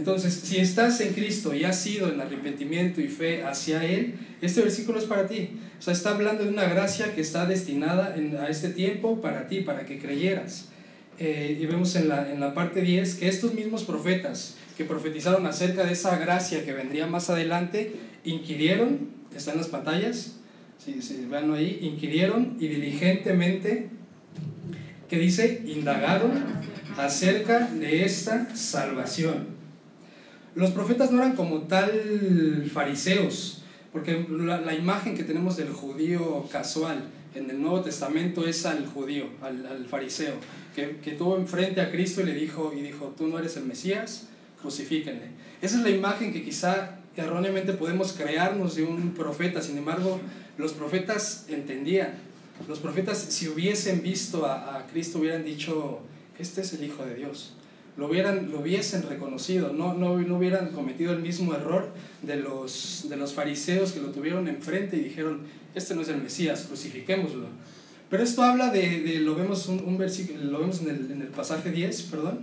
Entonces, 0.00 0.32
si 0.32 0.56
estás 0.56 0.98
en 1.02 1.12
Cristo 1.12 1.54
y 1.54 1.64
has 1.64 1.78
sido 1.78 2.10
en 2.10 2.18
arrepentimiento 2.22 3.02
y 3.02 3.08
fe 3.08 3.44
hacia 3.44 3.84
Él, 3.84 4.14
este 4.40 4.62
versículo 4.62 4.98
es 4.98 5.04
para 5.04 5.26
ti. 5.26 5.50
O 5.78 5.82
sea, 5.82 5.92
está 5.92 6.12
hablando 6.12 6.42
de 6.42 6.48
una 6.48 6.64
gracia 6.64 7.14
que 7.14 7.20
está 7.20 7.44
destinada 7.44 8.16
a 8.40 8.48
este 8.48 8.70
tiempo 8.70 9.20
para 9.20 9.46
ti, 9.46 9.60
para 9.60 9.84
que 9.84 9.98
creyeras. 9.98 10.70
Eh, 11.18 11.58
y 11.60 11.66
vemos 11.66 11.96
en 11.96 12.08
la, 12.08 12.32
en 12.32 12.40
la 12.40 12.54
parte 12.54 12.80
10 12.80 13.16
que 13.16 13.28
estos 13.28 13.52
mismos 13.52 13.84
profetas, 13.84 14.56
que 14.78 14.86
profetizaron 14.86 15.44
acerca 15.44 15.84
de 15.84 15.92
esa 15.92 16.16
gracia 16.16 16.64
que 16.64 16.72
vendría 16.72 17.06
más 17.06 17.28
adelante, 17.28 17.92
inquirieron, 18.24 19.10
está 19.36 19.52
en 19.52 19.58
las 19.58 19.68
pantallas, 19.68 20.36
si, 20.78 21.02
si 21.02 21.26
vean 21.26 21.52
ahí, 21.52 21.78
inquirieron 21.82 22.56
y 22.58 22.68
diligentemente, 22.68 23.90
que 25.10 25.18
dice, 25.18 25.60
indagaron 25.66 26.42
acerca 26.96 27.66
de 27.66 28.06
esta 28.06 28.56
salvación. 28.56 29.59
Los 30.54 30.70
profetas 30.70 31.10
no 31.12 31.18
eran 31.22 31.36
como 31.36 31.62
tal 31.62 32.68
fariseos, 32.72 33.62
porque 33.92 34.26
la, 34.28 34.60
la 34.60 34.74
imagen 34.74 35.16
que 35.16 35.24
tenemos 35.24 35.56
del 35.56 35.70
judío 35.70 36.46
casual 36.50 37.04
en 37.34 37.48
el 37.50 37.60
Nuevo 37.60 37.82
Testamento 37.82 38.46
es 38.46 38.66
al 38.66 38.86
judío, 38.86 39.26
al, 39.42 39.64
al 39.66 39.86
fariseo, 39.86 40.34
que, 40.74 40.96
que 41.02 41.12
tuvo 41.12 41.36
enfrente 41.36 41.80
a 41.80 41.90
Cristo 41.90 42.20
y 42.20 42.24
le 42.24 42.34
dijo, 42.34 42.72
y 42.76 42.80
dijo, 42.82 43.14
tú 43.16 43.28
no 43.28 43.38
eres 43.38 43.56
el 43.56 43.64
Mesías, 43.64 44.28
crucifíquenle. 44.60 45.28
Esa 45.62 45.76
es 45.76 45.82
la 45.82 45.90
imagen 45.90 46.32
que 46.32 46.42
quizá 46.42 46.98
erróneamente 47.16 47.72
podemos 47.72 48.12
crearnos 48.12 48.74
de 48.74 48.82
un 48.82 49.14
profeta, 49.14 49.62
sin 49.62 49.78
embargo, 49.78 50.20
los 50.58 50.72
profetas 50.72 51.46
entendían. 51.48 52.14
Los 52.68 52.78
profetas, 52.78 53.18
si 53.18 53.48
hubiesen 53.48 54.02
visto 54.02 54.46
a, 54.46 54.76
a 54.76 54.86
Cristo, 54.86 55.18
hubieran 55.18 55.44
dicho, 55.44 56.00
este 56.38 56.60
es 56.60 56.72
el 56.74 56.84
Hijo 56.84 57.04
de 57.04 57.14
Dios. 57.14 57.54
Lo, 57.96 58.08
hubieran, 58.08 58.50
lo 58.50 58.60
hubiesen 58.60 59.02
reconocido, 59.02 59.72
no, 59.72 59.94
no, 59.94 60.18
no 60.18 60.36
hubieran 60.36 60.68
cometido 60.68 61.12
el 61.12 61.20
mismo 61.20 61.54
error 61.54 61.92
de 62.22 62.36
los, 62.36 63.06
de 63.08 63.16
los 63.16 63.34
fariseos 63.34 63.92
que 63.92 64.00
lo 64.00 64.08
tuvieron 64.08 64.48
enfrente 64.48 64.96
y 64.96 65.00
dijeron, 65.00 65.40
este 65.74 65.94
no 65.94 66.02
es 66.02 66.08
el 66.08 66.22
Mesías, 66.22 66.64
crucifiquémoslo. 66.66 67.46
Pero 68.08 68.22
esto 68.22 68.42
habla 68.42 68.70
de, 68.70 69.20
lo 69.20 69.34
vemos, 69.34 69.68
un, 69.68 69.98
versículo, 69.98 70.42
lo 70.44 70.60
vemos 70.60 70.80
en 70.80 70.90
el, 70.90 71.10
en 71.12 71.22
el 71.22 71.28
pasaje 71.28 71.70
10, 71.70 72.02
perdón, 72.02 72.40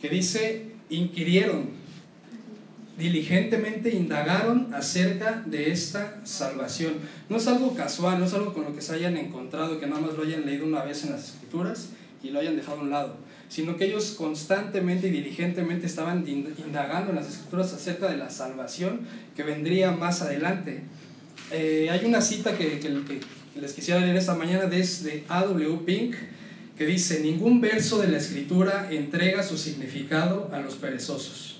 que 0.00 0.08
dice, 0.08 0.66
inquirieron, 0.88 1.79
diligentemente 3.00 3.90
indagaron 3.90 4.72
acerca 4.74 5.42
de 5.46 5.72
esta 5.72 6.20
salvación. 6.24 6.94
No 7.28 7.38
es 7.38 7.46
algo 7.48 7.74
casual, 7.74 8.20
no 8.20 8.26
es 8.26 8.34
algo 8.34 8.52
con 8.52 8.64
lo 8.64 8.74
que 8.74 8.82
se 8.82 8.94
hayan 8.94 9.16
encontrado, 9.16 9.80
que 9.80 9.86
nada 9.86 10.02
más 10.02 10.14
lo 10.14 10.22
hayan 10.22 10.44
leído 10.44 10.66
una 10.66 10.84
vez 10.84 11.02
en 11.04 11.12
las 11.12 11.24
escrituras 11.24 11.88
y 12.22 12.28
lo 12.28 12.38
hayan 12.38 12.56
dejado 12.56 12.80
a 12.80 12.82
un 12.82 12.90
lado, 12.90 13.16
sino 13.48 13.76
que 13.76 13.86
ellos 13.86 14.14
constantemente 14.18 15.08
y 15.08 15.10
diligentemente 15.10 15.86
estaban 15.86 16.28
indagando 16.28 17.10
en 17.10 17.16
las 17.16 17.28
escrituras 17.28 17.72
acerca 17.72 18.10
de 18.10 18.18
la 18.18 18.28
salvación 18.28 19.00
que 19.34 19.42
vendría 19.42 19.92
más 19.92 20.20
adelante. 20.20 20.82
Eh, 21.50 21.88
hay 21.90 22.04
una 22.04 22.20
cita 22.20 22.56
que, 22.56 22.78
que, 22.78 23.20
les 23.58 23.72
quisiera 23.72 24.00
leer 24.00 24.16
esta 24.16 24.34
mañana 24.34 24.66
desde 24.66 25.24
A.W. 25.28 25.80
Pink, 25.86 26.14
que 26.76 26.86
dice, 26.86 27.20
ningún 27.20 27.60
verso 27.60 27.98
de 27.98 28.08
la 28.08 28.18
escritura 28.18 28.88
entrega 28.90 29.42
su 29.42 29.56
significado 29.56 30.50
a 30.52 30.60
los 30.60 30.74
perezosos. 30.76 31.59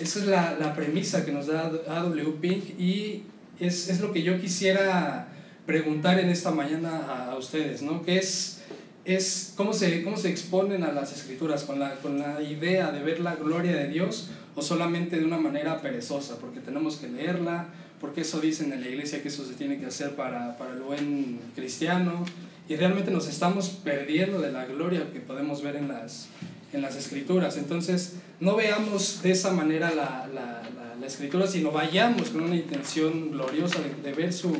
Esa 0.00 0.18
es 0.18 0.26
la, 0.26 0.56
la 0.58 0.74
premisa 0.74 1.24
que 1.24 1.32
nos 1.32 1.46
da 1.46 1.70
A.W. 1.88 2.32
Pink 2.40 2.80
y 2.80 3.22
es, 3.60 3.88
es, 3.88 4.00
lo 4.00 4.12
que 4.12 4.22
yo 4.22 4.40
quisiera 4.40 5.28
preguntar 5.66 6.18
en 6.18 6.30
esta 6.30 6.50
mañana 6.50 7.06
a, 7.08 7.30
a 7.30 7.36
ustedes, 7.36 7.82
¿no? 7.82 8.02
Que 8.02 8.18
es, 8.18 8.60
es 9.04 9.52
cómo, 9.56 9.72
se, 9.72 10.02
cómo 10.02 10.16
se 10.16 10.30
exponen 10.30 10.82
a 10.82 10.92
las 10.92 11.12
escrituras, 11.12 11.62
con 11.62 11.78
la, 11.78 11.94
con 11.96 12.18
la 12.18 12.42
idea 12.42 12.90
de 12.90 13.02
ver 13.02 13.20
la 13.20 13.36
gloria 13.36 13.76
de 13.76 13.88
Dios 13.88 14.30
o 14.56 14.62
solamente 14.62 15.18
de 15.18 15.24
una 15.24 15.38
manera 15.38 15.80
perezosa, 15.80 16.38
porque 16.38 16.60
tenemos 16.60 16.96
que 16.96 17.08
leerla, 17.08 17.68
porque 18.00 18.22
eso 18.22 18.40
dicen 18.40 18.72
en 18.72 18.80
la 18.80 18.88
iglesia 18.88 19.22
que 19.22 19.28
eso 19.28 19.44
se 19.44 19.54
tiene 19.54 19.78
que 19.78 19.86
hacer 19.86 20.16
para, 20.16 20.58
para 20.58 20.72
el 20.72 20.80
buen 20.80 21.40
cristiano, 21.54 22.24
y 22.68 22.76
realmente 22.76 23.10
nos 23.10 23.28
estamos 23.28 23.68
perdiendo 23.68 24.40
de 24.40 24.50
la 24.50 24.64
gloria 24.64 25.12
que 25.12 25.20
podemos 25.20 25.62
ver 25.62 25.76
en 25.76 25.88
las, 25.88 26.28
en 26.74 26.82
las 26.82 26.96
escrituras. 26.96 27.56
Entonces, 27.56 28.14
no 28.40 28.56
veamos 28.56 29.22
de 29.22 29.30
esa 29.30 29.52
manera 29.52 29.94
la, 29.94 30.28
la, 30.32 30.62
la, 31.00 31.06
escritura, 31.06 31.46
sino 31.46 31.70
vayamos 31.70 32.30
con 32.30 32.42
una 32.42 32.56
intención 32.56 33.30
gloriosa 33.30 33.80
de, 33.80 34.10
de 34.10 34.16
ver 34.16 34.32
su, 34.32 34.56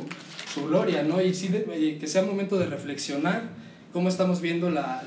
su, 0.53 0.67
gloria, 0.67 1.03
¿no? 1.03 1.21
Y 1.21 1.33
sí 1.33 1.49
que 1.99 2.07
sea 2.07 2.23
momento 2.23 2.57
de 2.57 2.67
reflexionar 2.67 3.49
cómo 3.95 4.09
estamos 4.09 4.41
viendo 4.41 4.69
la, 4.69 5.01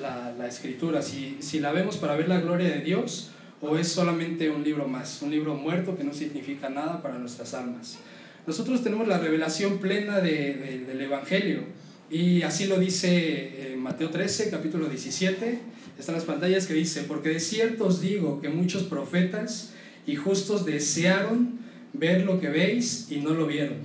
escritura, 0.48 1.02
si, 1.02 1.36
si 1.40 1.60
la 1.60 1.72
vemos 1.72 1.98
para 1.98 2.16
ver 2.16 2.26
la 2.26 2.40
gloria 2.40 2.70
de 2.70 2.80
Dios 2.80 3.30
o 3.60 3.76
es 3.76 3.88
solamente 3.88 4.48
un 4.48 4.64
libro 4.64 4.88
más, 4.88 5.20
un 5.20 5.30
libro 5.30 5.54
muerto 5.54 5.96
que 5.96 6.04
no 6.04 6.14
significa 6.14 6.70
nada 6.70 7.02
para 7.02 7.18
nuestras 7.18 7.52
almas. 7.52 7.98
Nosotros 8.46 8.82
tenemos 8.82 9.06
la 9.06 9.18
revelación 9.18 9.76
plena 9.76 10.20
de, 10.20 10.84
del 10.86 11.00
Evangelio 11.02 11.64
y 12.08 12.40
así 12.40 12.66
lo 12.66 12.78
dice 12.78 13.72
eh, 13.72 13.76
Mateo 13.76 14.08
13, 14.08 14.48
capítulo 14.48 14.88
17, 14.88 15.58
están 15.98 16.14
las 16.14 16.24
pantallas 16.24 16.66
que 16.66 16.74
dice, 16.74 17.02
porque 17.02 17.30
de 17.30 17.40
cierto 17.40 17.86
os 17.86 18.00
digo 18.00 18.40
que 18.40 18.48
muchos 18.48 18.84
profetas 18.84 19.72
y 20.06 20.16
justos 20.16 20.64
desearon 20.64 21.58
ver 21.92 22.24
lo 22.24 22.40
que 22.40 22.48
veis 22.48 23.08
y 23.10 23.16
no 23.16 23.30
lo 23.30 23.46
vieron, 23.46 23.78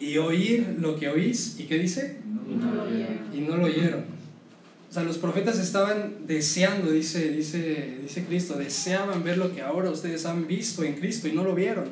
y 0.00 0.16
oír 0.18 0.76
lo 0.78 0.96
que 0.96 1.08
oís, 1.08 1.56
¿y 1.58 1.64
qué 1.64 1.78
dice? 1.78 2.18
Y 2.48 2.54
no 2.54 2.74
lo 2.74 2.82
oyeron. 2.84 3.18
Y 3.34 3.40
no 3.40 3.56
lo 3.56 3.66
oyeron. 3.66 4.18
O 4.88 4.92
sea, 4.92 5.02
los 5.02 5.18
profetas 5.18 5.58
estaban 5.58 6.26
deseando, 6.26 6.90
dice, 6.90 7.30
dice, 7.30 7.98
dice 8.00 8.24
Cristo, 8.24 8.54
deseaban 8.56 9.22
ver 9.22 9.36
lo 9.36 9.54
que 9.54 9.60
ahora 9.60 9.90
ustedes 9.90 10.24
han 10.24 10.46
visto 10.46 10.82
en 10.82 10.94
Cristo 10.94 11.28
y 11.28 11.32
no 11.32 11.44
lo 11.44 11.54
vieron. 11.54 11.88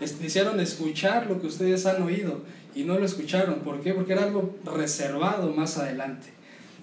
Desearon 0.00 0.58
escuchar 0.58 1.28
lo 1.28 1.40
que 1.40 1.46
ustedes 1.46 1.86
han 1.86 2.02
oído 2.02 2.40
y 2.74 2.82
no 2.82 2.98
lo 2.98 3.04
escucharon. 3.04 3.60
¿Por 3.60 3.80
qué? 3.80 3.94
Porque 3.94 4.14
era 4.14 4.24
algo 4.24 4.58
reservado 4.64 5.52
más 5.52 5.78
adelante. 5.78 6.28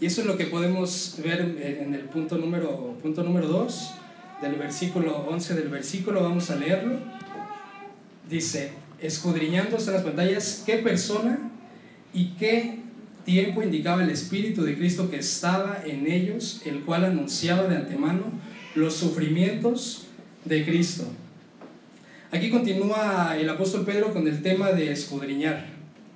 Y 0.01 0.05
eso 0.05 0.21
es 0.21 0.27
lo 0.27 0.37
que 0.37 0.45
podemos 0.45 1.15
ver 1.21 1.41
en 1.41 1.93
el 1.93 2.03
punto 2.03 2.37
número, 2.37 2.97
punto 3.01 3.21
número 3.21 3.47
2 3.47 3.91
del 4.41 4.55
versículo 4.55 5.25
11 5.29 5.55
del 5.55 5.67
versículo. 5.67 6.23
Vamos 6.23 6.49
a 6.49 6.55
leerlo. 6.55 6.99
Dice, 8.29 8.71
escudriñando 9.01 9.77
en 9.77 9.93
las 9.93 10.03
pantallas, 10.03 10.63
¿qué 10.65 10.77
persona 10.77 11.51
y 12.13 12.29
qué 12.39 12.79
tiempo 13.25 13.61
indicaba 13.61 14.01
el 14.01 14.09
Espíritu 14.09 14.63
de 14.63 14.77
Cristo 14.77 15.09
que 15.09 15.17
estaba 15.17 15.83
en 15.85 16.09
ellos, 16.09 16.61
el 16.65 16.81
cual 16.81 17.03
anunciaba 17.03 17.63
de 17.63 17.75
antemano 17.75 18.23
los 18.75 18.93
sufrimientos 18.93 20.07
de 20.45 20.63
Cristo? 20.63 21.05
Aquí 22.31 22.49
continúa 22.49 23.35
el 23.37 23.49
apóstol 23.49 23.83
Pedro 23.85 24.13
con 24.13 24.27
el 24.27 24.41
tema 24.41 24.71
de 24.71 24.91
escudriñar. 24.91 25.65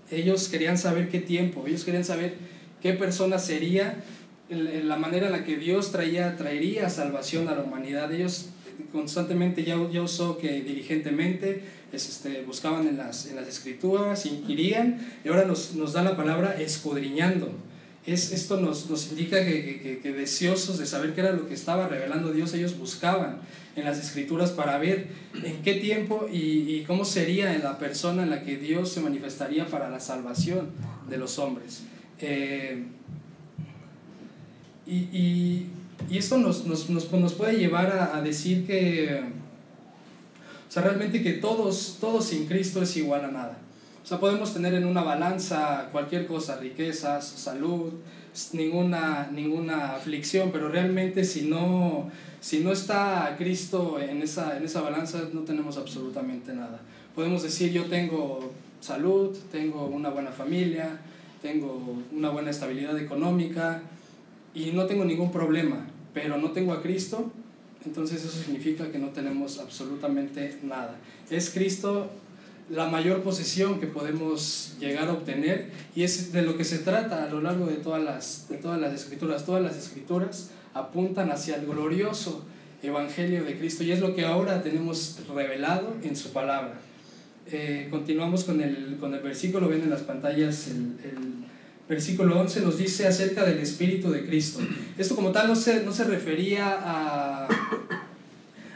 Ellos 0.10 0.48
querían 0.48 0.78
saber 0.78 1.10
qué 1.10 1.20
tiempo, 1.20 1.66
ellos 1.68 1.84
querían 1.84 2.06
saber 2.06 2.53
qué 2.84 2.94
persona 2.94 3.40
sería, 3.40 4.04
la 4.50 4.98
manera 4.98 5.28
en 5.28 5.32
la 5.32 5.46
que 5.46 5.56
Dios 5.56 5.94
traía, 5.94 6.36
traería 6.36 6.90
salvación 6.90 7.48
a 7.48 7.56
la 7.56 7.64
humanidad. 7.64 8.12
Ellos 8.14 8.50
constantemente 8.92 9.64
ya, 9.64 9.78
ya 9.90 10.02
usó 10.02 10.38
que 10.38 10.62
diligentemente 10.62 11.64
este, 11.94 12.42
buscaban 12.42 12.88
en 12.88 12.98
las, 12.98 13.28
en 13.28 13.38
las 13.38 13.48
escrituras, 13.48 14.26
inquirían, 14.26 15.00
y 15.24 15.30
ahora 15.30 15.46
nos, 15.46 15.76
nos 15.76 15.94
da 15.94 16.04
la 16.04 16.18
palabra 16.18 16.60
escudriñando. 16.60 17.52
Es, 18.06 18.34
esto 18.34 18.60
nos, 18.60 18.90
nos 18.90 19.10
indica 19.12 19.46
que, 19.46 19.80
que, 19.82 20.00
que, 20.00 20.12
deseosos 20.12 20.78
de 20.78 20.86
saber 20.86 21.14
qué 21.14 21.22
era 21.22 21.32
lo 21.32 21.48
que 21.48 21.54
estaba 21.54 21.88
revelando 21.88 22.34
Dios, 22.34 22.54
ellos 22.54 22.78
buscaban 22.78 23.38
en 23.78 23.86
las 23.86 23.98
escrituras 23.98 24.52
para 24.52 24.78
ver 24.78 25.08
en 25.42 25.62
qué 25.62 25.76
tiempo 25.76 26.28
y, 26.30 26.76
y 26.76 26.84
cómo 26.86 27.06
sería 27.06 27.58
la 27.60 27.78
persona 27.80 28.24
en 28.24 28.30
la 28.30 28.44
que 28.44 28.58
Dios 28.58 28.92
se 28.92 29.00
manifestaría 29.00 29.68
para 29.68 29.90
la 29.90 30.02
salvación 30.02 30.72
de 31.10 31.18
los 31.18 31.40
hombres. 31.40 31.84
Eh, 32.20 32.84
y, 34.86 34.96
y, 34.96 35.70
y, 36.10 36.18
esto 36.18 36.38
nos, 36.38 36.66
nos, 36.66 36.90
nos, 36.90 37.12
nos 37.12 37.34
puede 37.34 37.58
llevar 37.58 37.88
a, 37.88 38.18
a 38.18 38.22
decir 38.22 38.66
que, 38.66 39.24
o 40.68 40.72
sea, 40.72 40.84
realmente 40.84 41.22
que 41.22 41.34
todos, 41.34 41.98
todos 42.00 42.26
sin 42.26 42.46
Cristo 42.48 42.82
es 42.82 42.96
igual 42.98 43.26
a 43.26 43.32
nada. 43.32 43.58
O 44.04 44.06
sea, 44.06 44.20
podemos 44.20 44.54
tener 44.54 44.74
en 44.74 44.86
una 44.86 45.02
balanza 45.02 45.88
cualquier 45.94 46.28
cosa, 46.28 46.58
riquezas, 46.58 47.26
salud, 47.26 47.94
ninguna, 48.52 49.30
ninguna 49.32 49.96
aflicción, 49.96 50.52
pero 50.52 50.68
realmente 50.70 51.24
si 51.24 51.44
no, 51.44 52.12
si 52.42 52.60
no 52.60 52.74
está 52.74 53.36
Cristo 53.38 54.00
en 54.00 54.22
esa, 54.22 54.58
en 54.58 54.66
esa 54.66 54.82
balanza, 54.82 55.22
no 55.32 55.42
tenemos 55.42 55.78
absolutamente 55.78 56.54
nada. 56.54 56.82
Podemos 57.16 57.44
decir, 57.44 57.72
yo 57.72 57.86
tengo 57.86 58.52
salud, 58.82 59.38
tengo 59.52 59.86
una 59.86 60.10
buena 60.10 60.32
familia, 60.32 61.00
tengo 61.44 62.02
una 62.12 62.30
buena 62.30 62.50
estabilidad 62.50 62.98
económica 62.98 63.84
y 64.56 64.72
no 64.72 64.86
tengo 64.86 65.06
ningún 65.06 65.32
problema, 65.32 65.86
pero 66.14 66.38
no 66.38 66.52
tengo 66.52 66.74
a 66.74 66.82
Cristo, 66.82 67.32
entonces 67.86 68.24
eso 68.24 68.42
significa 68.42 68.92
que 68.92 68.98
no 68.98 69.10
tenemos 69.10 69.60
absolutamente 69.60 70.58
nada. 70.64 70.96
Es 71.30 71.52
Cristo 71.52 72.10
la 72.70 72.88
mayor 72.88 73.22
posesión 73.24 73.82
que 73.82 73.88
podemos 73.88 74.78
llegar 74.80 75.10
a 75.10 75.14
obtener 75.14 75.70
y 75.96 76.04
es 76.04 76.32
de 76.32 76.44
lo 76.44 76.56
que 76.56 76.64
se 76.64 76.80
trata 76.80 77.26
a 77.26 77.28
lo 77.28 77.42
largo 77.42 77.66
de 77.66 77.76
todas 77.76 78.02
las, 78.02 78.48
de 78.48 78.58
todas 78.58 78.80
las 78.80 78.94
escrituras. 78.94 79.46
Todas 79.46 79.62
las 79.62 79.76
escrituras 79.76 80.50
apuntan 80.74 81.30
hacia 81.30 81.58
el 81.58 81.66
glorioso 81.66 82.46
Evangelio 82.82 83.44
de 83.44 83.58
Cristo 83.58 83.84
y 83.84 83.92
es 83.92 84.00
lo 84.00 84.16
que 84.16 84.26
ahora 84.26 84.64
tenemos 84.64 85.20
revelado 85.34 85.94
en 86.04 86.16
su 86.16 86.32
palabra. 86.32 86.80
Eh, 87.52 87.88
continuamos 87.92 88.46
con 88.46 88.62
el, 88.62 88.98
con 89.00 89.14
el 89.14 89.20
versículo, 89.20 89.68
ven 89.68 89.82
en 89.82 89.90
las 89.90 90.02
pantallas 90.02 90.68
el, 90.68 91.44
versículo 91.88 92.40
11 92.40 92.62
nos 92.62 92.78
dice 92.78 93.06
acerca 93.06 93.44
del 93.44 93.60
Espíritu 93.60 94.10
de 94.10 94.26
Cristo. 94.26 94.60
Esto 94.98 95.16
como 95.16 95.32
tal 95.32 95.48
no 95.50 95.56
se, 95.56 95.84
no 95.84 95.92
se 95.92 96.06
refería 96.06 96.80
a, 96.82 97.48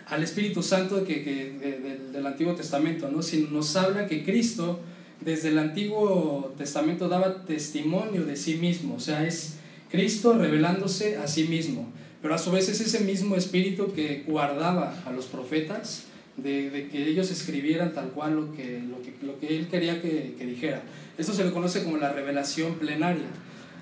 al 0.08 0.24
Espíritu 0.24 0.62
Santo 0.62 1.06
que, 1.06 1.24
que 1.24 1.54
del, 1.60 2.12
del, 2.12 2.28
Antiguo 2.28 2.54
Testamento, 2.54 3.10
¿no? 3.10 3.22
sino 3.22 3.50
nos 3.50 3.76
habla 3.78 4.08
que 4.08 4.26
Cristo 4.26 4.82
desde 5.22 5.50
el 5.50 5.58
Antiguo 5.58 6.54
Testamento 6.58 7.08
daba 7.08 7.46
testimonio 7.46 8.26
de 8.26 8.36
sí 8.36 8.56
mismo, 8.56 8.96
o 8.96 9.00
sea, 9.00 9.26
es 9.26 9.56
Cristo 9.90 10.34
revelándose 10.34 11.18
a 11.18 11.28
sí 11.28 11.46
mismo, 11.46 11.90
pero 12.22 12.36
a 12.36 12.38
su 12.38 12.52
vez 12.52 12.68
es 12.68 12.82
ese 12.82 13.00
mismo 13.00 13.36
Espíritu 13.36 13.94
que 13.94 14.26
guardaba 14.28 15.02
a 15.06 15.12
los 15.12 15.26
profetas 15.26 16.07
de, 16.38 16.70
de 16.70 16.88
que 16.88 17.08
ellos 17.08 17.32
escribieran 17.32 17.94
tal 17.94 18.10
cual 18.10 18.36
lo 18.36 18.54
que, 18.54 18.82
lo 18.82 19.02
que, 19.02 19.14
lo 19.26 19.40
que 19.40 19.58
él 19.58 19.68
quería 19.68 20.02
que, 20.02 20.36
que 20.38 20.46
dijera. 20.46 20.84
Esto 21.18 21.34
se 21.34 21.44
le 21.44 21.52
conoce 21.52 21.84
como 21.84 21.98
la 21.98 22.14
revelación 22.14 22.76
plenaria. 22.76 23.26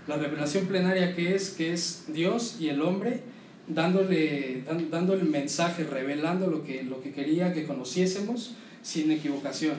La 0.07 0.17
revelación 0.17 0.65
plenaria 0.65 1.15
que 1.15 1.35
es, 1.35 1.51
que 1.51 1.73
es 1.73 2.05
Dios 2.07 2.57
y 2.59 2.69
el 2.69 2.81
hombre 2.81 3.21
dándole, 3.67 4.63
dándole 4.89 5.21
el 5.21 5.29
mensaje, 5.29 5.83
revelando 5.83 6.47
lo 6.47 6.63
que, 6.63 6.83
lo 6.83 7.01
que 7.01 7.11
quería 7.11 7.53
que 7.53 7.65
conociésemos 7.65 8.53
sin 8.81 9.11
equivocación. 9.11 9.77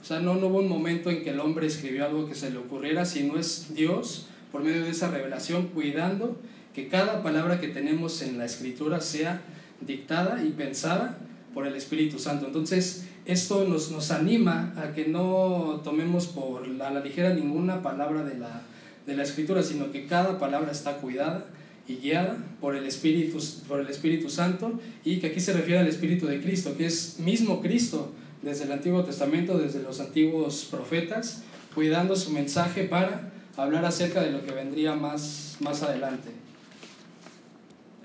O 0.00 0.04
sea, 0.04 0.20
no, 0.20 0.36
no 0.36 0.48
hubo 0.48 0.58
un 0.58 0.68
momento 0.68 1.10
en 1.10 1.22
que 1.22 1.30
el 1.30 1.40
hombre 1.40 1.66
escribió 1.66 2.06
algo 2.06 2.28
que 2.28 2.34
se 2.34 2.50
le 2.50 2.58
ocurriera, 2.58 3.04
sino 3.04 3.38
es 3.38 3.74
Dios, 3.74 4.28
por 4.52 4.62
medio 4.62 4.84
de 4.84 4.90
esa 4.90 5.10
revelación, 5.10 5.68
cuidando 5.68 6.40
que 6.74 6.88
cada 6.88 7.22
palabra 7.22 7.60
que 7.60 7.68
tenemos 7.68 8.22
en 8.22 8.38
la 8.38 8.44
escritura 8.44 9.00
sea 9.00 9.42
dictada 9.80 10.42
y 10.44 10.50
pensada 10.50 11.18
por 11.56 11.66
el 11.66 11.74
Espíritu 11.74 12.18
Santo. 12.18 12.44
Entonces, 12.44 13.06
esto 13.24 13.66
nos, 13.66 13.90
nos 13.90 14.10
anima 14.10 14.74
a 14.76 14.92
que 14.92 15.06
no 15.06 15.80
tomemos 15.82 16.26
por 16.26 16.68
la, 16.68 16.90
la 16.90 17.00
ligera 17.00 17.32
ninguna 17.32 17.80
palabra 17.80 18.24
de 18.24 18.38
la, 18.38 18.60
de 19.06 19.16
la 19.16 19.22
escritura, 19.22 19.62
sino 19.62 19.90
que 19.90 20.04
cada 20.04 20.38
palabra 20.38 20.70
está 20.70 20.98
cuidada 20.98 21.46
y 21.88 21.94
guiada 21.96 22.36
por 22.60 22.76
el, 22.76 22.84
Espíritu, 22.84 23.38
por 23.66 23.80
el 23.80 23.88
Espíritu 23.88 24.28
Santo 24.28 24.78
y 25.02 25.18
que 25.18 25.28
aquí 25.28 25.40
se 25.40 25.54
refiere 25.54 25.80
al 25.80 25.88
Espíritu 25.88 26.26
de 26.26 26.42
Cristo, 26.42 26.76
que 26.76 26.84
es 26.84 27.20
mismo 27.20 27.62
Cristo 27.62 28.12
desde 28.42 28.64
el 28.64 28.72
Antiguo 28.72 29.02
Testamento, 29.04 29.56
desde 29.56 29.82
los 29.82 29.98
antiguos 30.00 30.68
profetas, 30.70 31.42
cuidando 31.74 32.16
su 32.16 32.32
mensaje 32.32 32.84
para 32.84 33.32
hablar 33.56 33.86
acerca 33.86 34.20
de 34.20 34.30
lo 34.30 34.44
que 34.44 34.52
vendría 34.52 34.94
más, 34.94 35.56
más 35.60 35.82
adelante. 35.82 36.32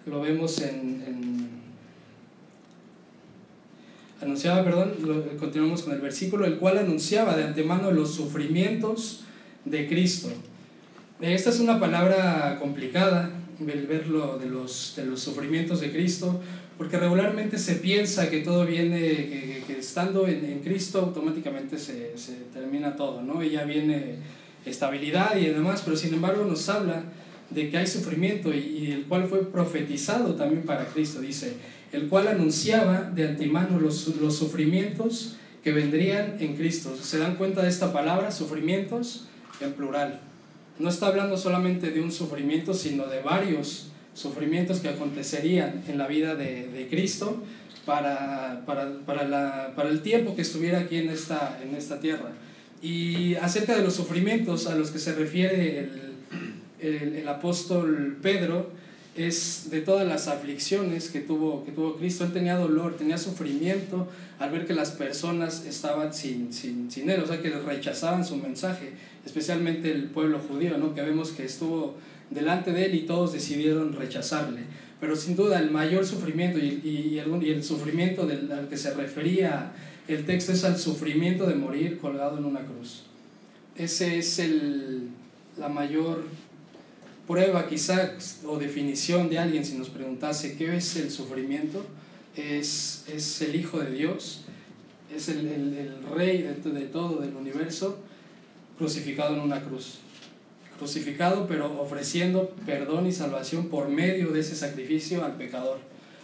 Lo 0.05 0.21
vemos 0.21 0.61
en, 0.61 1.03
en 1.05 1.30
anunciaba, 4.21 4.63
perdón, 4.63 4.93
continuamos 5.39 5.83
con 5.83 5.93
el 5.93 5.99
versículo, 5.99 6.45
el 6.45 6.57
cual 6.57 6.77
anunciaba 6.77 7.35
de 7.35 7.43
antemano 7.43 7.91
los 7.91 8.13
sufrimientos 8.13 9.23
de 9.65 9.87
Cristo. 9.87 10.29
Esta 11.19 11.49
es 11.49 11.59
una 11.59 11.79
palabra 11.79 12.57
complicada, 12.59 13.31
el 13.59 13.85
verlo 13.85 14.39
de 14.39 14.49
los, 14.49 14.93
de 14.95 15.05
los 15.05 15.19
sufrimientos 15.21 15.81
de 15.81 15.91
Cristo, 15.91 16.41
porque 16.77 16.97
regularmente 16.97 17.59
se 17.59 17.75
piensa 17.75 18.29
que 18.29 18.39
todo 18.39 18.65
viene, 18.65 18.99
que, 18.99 19.63
que 19.67 19.79
estando 19.79 20.27
en, 20.27 20.43
en, 20.45 20.59
Cristo 20.61 20.99
automáticamente 20.99 21.77
se, 21.77 22.17
se, 22.17 22.33
termina 22.51 22.95
todo, 22.95 23.21
¿no? 23.21 23.43
Ya 23.43 23.65
viene 23.65 24.15
estabilidad 24.65 25.35
y 25.37 25.45
demás, 25.45 25.83
pero 25.85 25.95
sin 25.95 26.13
embargo 26.13 26.43
nos 26.45 26.67
habla 26.69 27.03
de 27.53 27.69
que 27.69 27.77
hay 27.77 27.87
sufrimiento 27.87 28.53
y, 28.53 28.91
el 28.91 29.05
cual 29.05 29.27
fue 29.27 29.51
profetizado 29.51 30.35
también 30.35 30.63
para 30.63 30.85
Cristo, 30.85 31.21
dice, 31.21 31.53
el 31.91 32.07
cual 32.07 32.27
anunciaba 32.27 33.11
de 33.13 33.27
antemano 33.27 33.79
los, 33.79 34.07
los 34.17 34.35
sufrimientos 34.35 35.35
que 35.63 35.71
vendrían 35.71 36.37
en 36.39 36.55
Cristo. 36.55 36.95
¿Se 36.99 37.19
dan 37.19 37.35
cuenta 37.35 37.61
de 37.61 37.69
esta 37.69 37.93
palabra, 37.93 38.31
sufrimientos, 38.31 39.27
en 39.59 39.73
plural? 39.73 40.21
No 40.79 40.89
está 40.89 41.07
hablando 41.07 41.37
solamente 41.37 41.91
de 41.91 42.01
un 42.01 42.11
sufrimiento, 42.11 42.73
sino 42.73 43.05
de 43.07 43.21
varios 43.21 43.89
sufrimientos 44.13 44.79
que 44.79 44.89
acontecerían 44.89 45.83
en 45.87 45.97
la 45.97 46.07
vida 46.07 46.35
de, 46.35 46.67
de 46.67 46.87
Cristo 46.89 47.43
para, 47.85 48.63
para, 48.65 48.99
para, 49.05 49.27
la, 49.27 49.73
para, 49.75 49.89
el 49.89 50.01
tiempo 50.01 50.35
que 50.35 50.41
estuviera 50.41 50.79
aquí 50.79 50.97
en 50.97 51.09
esta, 51.09 51.59
en 51.63 51.75
esta 51.75 51.99
tierra. 51.99 52.31
Y 52.81 53.35
acerca 53.35 53.75
de 53.75 53.83
los 53.83 53.95
sufrimientos 53.95 54.67
a 54.67 54.75
los 54.75 54.91
que 54.91 54.99
se 54.99 55.13
refiere 55.13 55.79
el, 55.79 56.10
el, 56.81 57.15
el 57.15 57.27
apóstol 57.27 58.17
Pedro, 58.21 58.69
es 59.15 59.67
de 59.69 59.81
todas 59.81 60.07
las 60.07 60.27
aflicciones 60.27 61.09
que 61.09 61.19
tuvo, 61.19 61.65
que 61.65 61.71
tuvo 61.71 61.97
Cristo. 61.97 62.23
Él 62.23 62.31
tenía 62.31 62.55
dolor, 62.55 62.95
tenía 62.95 63.17
sufrimiento 63.17 64.07
al 64.39 64.51
ver 64.51 64.65
que 64.65 64.73
las 64.73 64.91
personas 64.91 65.65
estaban 65.65 66.13
sin, 66.13 66.53
sin, 66.53 66.89
sin 66.89 67.09
Él, 67.09 67.21
o 67.21 67.27
sea, 67.27 67.41
que 67.41 67.49
rechazaban 67.49 68.25
su 68.25 68.37
mensaje, 68.37 68.93
especialmente 69.25 69.91
el 69.91 70.05
pueblo 70.05 70.39
judío, 70.39 70.77
¿no? 70.77 70.95
que 70.95 71.01
vemos 71.01 71.31
que 71.31 71.43
estuvo 71.43 71.95
delante 72.29 72.71
de 72.71 72.85
Él 72.85 72.95
y 72.95 73.01
todos 73.01 73.33
decidieron 73.33 73.93
rechazarle. 73.93 74.61
Pero 75.01 75.15
sin 75.15 75.35
duda 75.35 75.59
el 75.59 75.71
mayor 75.71 76.05
sufrimiento 76.05 76.59
y, 76.59 76.79
y, 76.83 77.19
el, 77.19 77.63
sufrimiento 77.63 78.21
al 78.21 78.69
que 78.69 78.77
se 78.77 78.93
refería 78.93 79.73
el 80.07 80.25
texto 80.25 80.51
es 80.51 80.63
al 80.63 80.77
sufrimiento 80.77 81.47
de 81.47 81.55
morir 81.55 81.99
colgado 81.99 82.37
en 82.37 82.45
una 82.45 82.61
cruz. 82.61 83.03
Ese 83.75 84.17
es 84.17 84.39
el, 84.39 85.09
la 85.57 85.69
mayor 85.69 86.23
prueba 87.31 87.65
quizás 87.65 88.41
o 88.45 88.59
definición 88.59 89.29
de 89.29 89.39
alguien 89.39 89.63
si 89.63 89.77
nos 89.77 89.87
preguntase 89.87 90.57
qué 90.57 90.75
es 90.75 90.97
el 90.97 91.09
sufrimiento, 91.09 91.85
es, 92.35 93.05
es 93.07 93.41
el 93.41 93.55
Hijo 93.55 93.79
de 93.79 93.91
Dios, 93.91 94.41
es 95.15 95.29
el, 95.29 95.47
el, 95.47 95.77
el 95.77 96.03
Rey 96.13 96.41
de, 96.41 96.55
de, 96.55 96.85
todo, 96.87 97.21
del 97.21 97.33
universo, 97.33 97.99
crucificado 98.77 99.35
en 99.35 99.41
una 99.41 99.63
cruz. 99.63 99.99
Crucificado 100.77 101.47
pero 101.47 101.81
ofreciendo 101.81 102.49
perdón 102.65 103.07
y 103.07 103.13
salvación 103.13 103.69
por 103.69 103.87
medio 103.87 104.31
de 104.31 104.41
ese 104.41 104.57
sacrificio 104.57 105.23
al 105.23 105.37
pecador, 105.37 105.79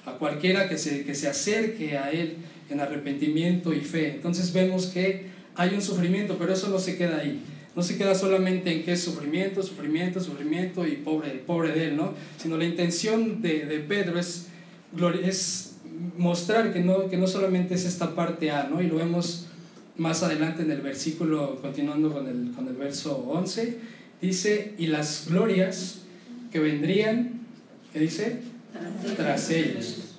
a 0.06 0.13
cualquiera 0.13 0.67
que 0.67 0.78
se, 0.78 1.06
que 1.06 1.15
se 1.15 1.30
acerque 1.30 1.98
a 1.98 2.12
Él 2.12 2.36
en 2.70 2.82
arrepentimiento 2.82 3.72
y 3.72 3.80
fe. 3.80 4.10
Entonces 4.10 4.52
vemos 4.52 4.88
que 4.88 5.28
hay 5.56 5.74
un 5.74 5.82
sufrimiento, 5.82 6.38
pero 6.38 6.52
eso 6.52 6.67
no 6.67 6.80
se 6.80 6.98
queda 6.98 7.20
ahí 7.20 7.41
no 7.78 7.84
se 7.84 7.96
queda 7.96 8.16
solamente 8.16 8.74
en 8.74 8.84
que 8.84 8.94
es 8.94 9.04
sufrimiento, 9.04 9.62
sufrimiento, 9.62 10.20
sufrimiento 10.20 10.88
y 10.88 10.94
pobre, 10.94 11.30
pobre 11.46 11.74
de 11.74 11.90
él, 11.90 11.96
¿no? 11.96 12.16
Sino 12.42 12.58
la 12.58 12.66
intención 12.66 13.40
de, 13.44 13.68
de 13.68 13.80
Pedro 13.82 14.18
es, 14.18 14.48
es 15.24 15.76
mostrar 16.18 16.74
que 16.74 16.80
no, 16.80 17.08
que 17.08 17.18
no 17.18 17.28
solamente 17.28 17.76
es 17.76 17.86
esta 17.86 18.16
parte 18.16 18.50
A, 18.50 18.63
¿no? 18.63 18.82
Y 18.82 18.88
lo 18.88 18.96
vemos 18.96 19.46
más 19.96 20.24
adelante 20.24 20.63
en 20.63 20.72
el 20.72 20.82
versículo, 20.82 21.62
continuando 21.62 22.12
con 22.12 22.28
el, 22.28 22.52
con 22.56 22.68
el 22.68 22.74
verso 22.74 23.16
11, 23.30 23.78
dice, 24.24 24.74
y 24.80 24.88
las 24.88 25.28
glorias 25.30 26.00
que 26.52 26.58
vendrían, 26.58 27.42
¿qué 27.94 28.00
dice? 28.00 28.40
Tras 29.16 29.52
ellos. 29.52 30.16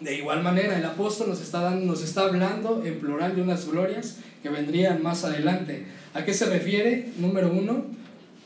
De 0.00 0.16
igual 0.16 0.42
manera, 0.42 0.76
el 0.76 0.84
apóstol 0.84 1.28
nos 1.28 1.40
está, 1.40 1.60
dando, 1.60 1.86
nos 1.86 2.02
está 2.02 2.22
hablando 2.22 2.82
en 2.84 2.98
plural 2.98 3.36
de 3.36 3.42
unas 3.42 3.68
glorias 3.68 4.16
que 4.42 4.48
vendrían 4.48 5.00
más 5.00 5.22
adelante. 5.22 5.86
¿A 6.14 6.24
qué 6.24 6.34
se 6.34 6.46
refiere? 6.46 7.12
Número 7.18 7.52
uno, 7.52 7.86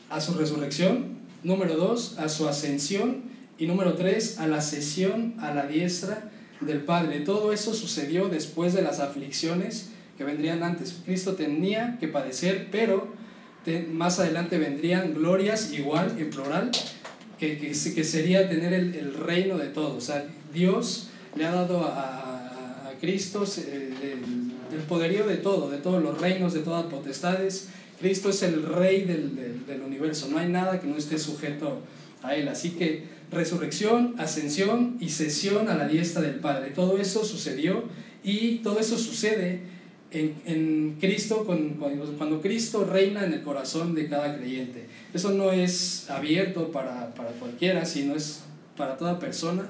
a 0.09 0.21
su 0.21 0.33
resurrección. 0.33 1.17
Número 1.43 1.75
dos, 1.75 2.17
a 2.19 2.29
su 2.29 2.47
ascensión. 2.47 3.23
Y 3.57 3.67
número 3.67 3.93
tres, 3.93 4.39
a 4.39 4.47
la 4.47 4.61
sesión 4.61 5.35
a 5.39 5.53
la 5.53 5.67
diestra 5.67 6.31
del 6.61 6.81
Padre. 6.81 7.21
Todo 7.21 7.53
eso 7.53 7.73
sucedió 7.73 8.29
después 8.29 8.73
de 8.73 8.81
las 8.81 8.99
aflicciones 8.99 9.89
que 10.17 10.23
vendrían 10.23 10.63
antes. 10.63 11.01
Cristo 11.05 11.35
tenía 11.35 11.97
que 11.99 12.07
padecer, 12.07 12.69
pero 12.71 13.13
más 13.91 14.19
adelante 14.19 14.57
vendrían 14.57 15.13
glorias 15.13 15.71
igual, 15.71 16.15
en 16.17 16.29
plural, 16.29 16.71
que, 17.39 17.57
que, 17.57 17.69
que 17.69 18.03
sería 18.03 18.49
tener 18.49 18.73
el, 18.73 18.95
el, 18.95 19.13
reino 19.13 19.57
de 19.57 19.67
todos. 19.67 19.95
O 19.95 20.01
sea, 20.01 20.25
Dios 20.53 21.09
le 21.35 21.45
ha 21.45 21.51
dado 21.51 21.83
a, 21.85 22.89
a, 22.89 22.93
Cristo 22.99 23.43
el, 23.57 24.42
el 24.73 24.81
poderío 24.81 25.25
de 25.25 25.37
todo, 25.37 25.69
de 25.69 25.77
todos 25.77 26.01
los 26.01 26.19
reinos, 26.19 26.53
de 26.53 26.61
todas 26.61 26.85
potestades. 26.85 27.69
Cristo 27.99 28.29
es 28.29 28.43
el 28.43 28.63
rey 28.63 29.03
del, 29.03 29.35
del, 29.35 29.65
del, 29.65 29.81
universo, 29.81 30.27
no 30.29 30.37
hay 30.37 30.49
nada 30.49 30.79
que 30.79 30.87
no 30.87 30.97
esté 30.97 31.17
sujeto 31.17 31.79
a 32.21 32.35
él. 32.35 32.47
Así 32.47 32.71
que 32.71 33.03
resurrección, 33.31 34.15
ascensión 34.17 34.97
y 34.99 35.09
sesión 35.09 35.69
a 35.69 35.75
la 35.75 35.87
diestra 35.87 36.21
del 36.21 36.35
Padre. 36.35 36.71
Todo 36.71 36.97
eso 36.97 37.23
sucedió 37.23 37.83
y 38.23 38.59
todo 38.59 38.79
eso 38.79 38.97
sucede 38.97 39.61
en, 40.11 40.35
en 40.45 40.97
Cristo 40.99 41.43
cuando, 41.45 41.75
cuando, 42.17 42.41
Cristo 42.41 42.85
reina 42.85 43.25
en 43.25 43.33
el 43.33 43.41
corazón 43.41 43.95
de 43.95 44.07
cada 44.07 44.37
creyente. 44.37 44.85
Eso 45.13 45.31
no 45.31 45.51
es 45.51 46.09
abierto 46.09 46.71
para, 46.71 47.13
para 47.15 47.31
cualquiera, 47.31 47.85
sino 47.85 48.15
es 48.15 48.41
para 48.77 48.97
toda 48.97 49.19
persona 49.19 49.69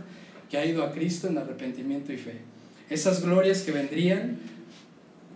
que 0.50 0.58
ha 0.58 0.66
ido 0.66 0.84
a 0.84 0.92
Cristo 0.92 1.28
en 1.28 1.38
arrepentimiento 1.38 2.14
y 2.14 2.18
fe. 2.18 2.42
Esas 2.90 3.24
glorias 3.24 3.62
que 3.62 3.72
vendrían 3.72 4.40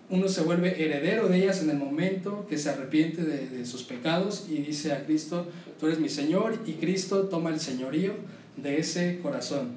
uno 0.09 0.27
se 0.29 0.41
vuelve 0.41 0.83
heredero 0.83 1.27
de 1.27 1.37
ellas 1.37 1.61
en 1.61 1.69
el 1.69 1.77
momento 1.77 2.45
que 2.49 2.57
se 2.57 2.69
arrepiente 2.69 3.23
de, 3.23 3.49
de, 3.49 3.65
sus 3.65 3.83
pecados 3.83 4.45
y 4.49 4.59
dice 4.59 4.93
a 4.93 5.05
Cristo, 5.05 5.47
tú 5.79 5.87
eres 5.87 5.99
mi 5.99 6.09
Señor, 6.09 6.59
y 6.65 6.73
Cristo 6.73 7.23
toma 7.23 7.49
el 7.49 7.59
señorío 7.59 8.13
de 8.55 8.79
ese 8.79 9.19
corazón. 9.21 9.71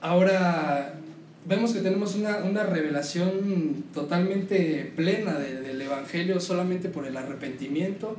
Ahora, 0.00 0.94
vemos 1.46 1.72
que 1.72 1.80
tenemos 1.80 2.14
una, 2.14 2.38
una 2.38 2.64
revelación 2.64 3.84
totalmente 3.94 4.92
plena 4.96 5.38
de, 5.38 5.60
del 5.60 5.80
Evangelio 5.80 6.40
solamente 6.40 6.88
por 6.88 7.06
el 7.06 7.16
arrepentimiento 7.16 8.16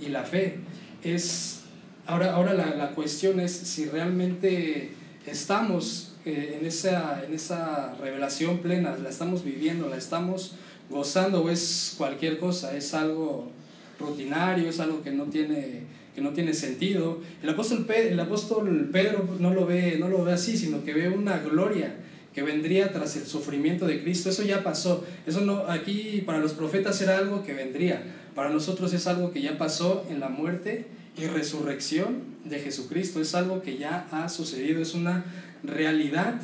y 0.00 0.08
la 0.08 0.24
fe. 0.24 0.56
Es, 1.02 1.62
ahora 2.06 2.34
ahora 2.34 2.54
la, 2.54 2.74
la 2.74 2.90
cuestión 2.92 3.40
es 3.40 3.52
si 3.52 3.86
realmente 3.86 4.92
estamos 5.26 6.09
eh, 6.24 6.58
en, 6.60 6.66
esa, 6.66 7.22
en 7.24 7.34
esa 7.34 7.94
revelación 7.94 8.58
plena, 8.58 8.96
la 9.02 9.08
estamos 9.08 9.44
viviendo, 9.44 9.88
la 9.88 9.96
estamos 9.96 10.54
gozando 10.90 11.42
o 11.42 11.50
es 11.50 11.94
cualquier 11.96 12.38
cosa, 12.38 12.76
es 12.76 12.94
algo 12.94 13.50
rutinario, 13.98 14.68
es 14.68 14.80
algo 14.80 15.02
que 15.02 15.12
no 15.12 15.24
tiene, 15.24 15.82
que 16.14 16.20
no 16.20 16.30
tiene 16.30 16.54
sentido. 16.54 17.20
El 17.42 17.50
apóstol, 17.50 17.84
Pedro, 17.86 18.10
el 18.10 18.20
apóstol 18.20 18.88
Pedro 18.92 19.28
no 19.38 19.54
lo, 19.54 19.66
ve, 19.66 19.96
no 19.98 20.08
lo 20.08 20.24
ve 20.24 20.32
así, 20.32 20.56
sino 20.56 20.84
que 20.84 20.92
ve 20.92 21.08
una 21.08 21.38
gloria 21.38 21.94
que 22.34 22.42
vendría 22.42 22.92
tras 22.92 23.16
el 23.16 23.26
sufrimiento 23.26 23.86
de 23.86 24.02
Cristo. 24.02 24.30
Eso 24.30 24.42
ya 24.42 24.62
pasó. 24.62 25.04
Eso 25.26 25.40
no, 25.40 25.64
aquí 25.68 26.22
para 26.24 26.38
los 26.38 26.52
profetas 26.52 27.00
era 27.00 27.18
algo 27.18 27.44
que 27.44 27.54
vendría. 27.54 28.02
Para 28.34 28.50
nosotros 28.50 28.92
es 28.92 29.06
algo 29.06 29.32
que 29.32 29.42
ya 29.42 29.58
pasó 29.58 30.06
en 30.10 30.20
la 30.20 30.28
muerte 30.28 30.86
y 31.16 31.26
resurrección 31.26 32.22
de 32.44 32.60
Jesucristo. 32.60 33.20
Es 33.20 33.34
algo 33.34 33.62
que 33.62 33.78
ya 33.78 34.06
ha 34.12 34.28
sucedido. 34.28 34.80
Es 34.80 34.94
una 34.94 35.24
realidad 35.62 36.40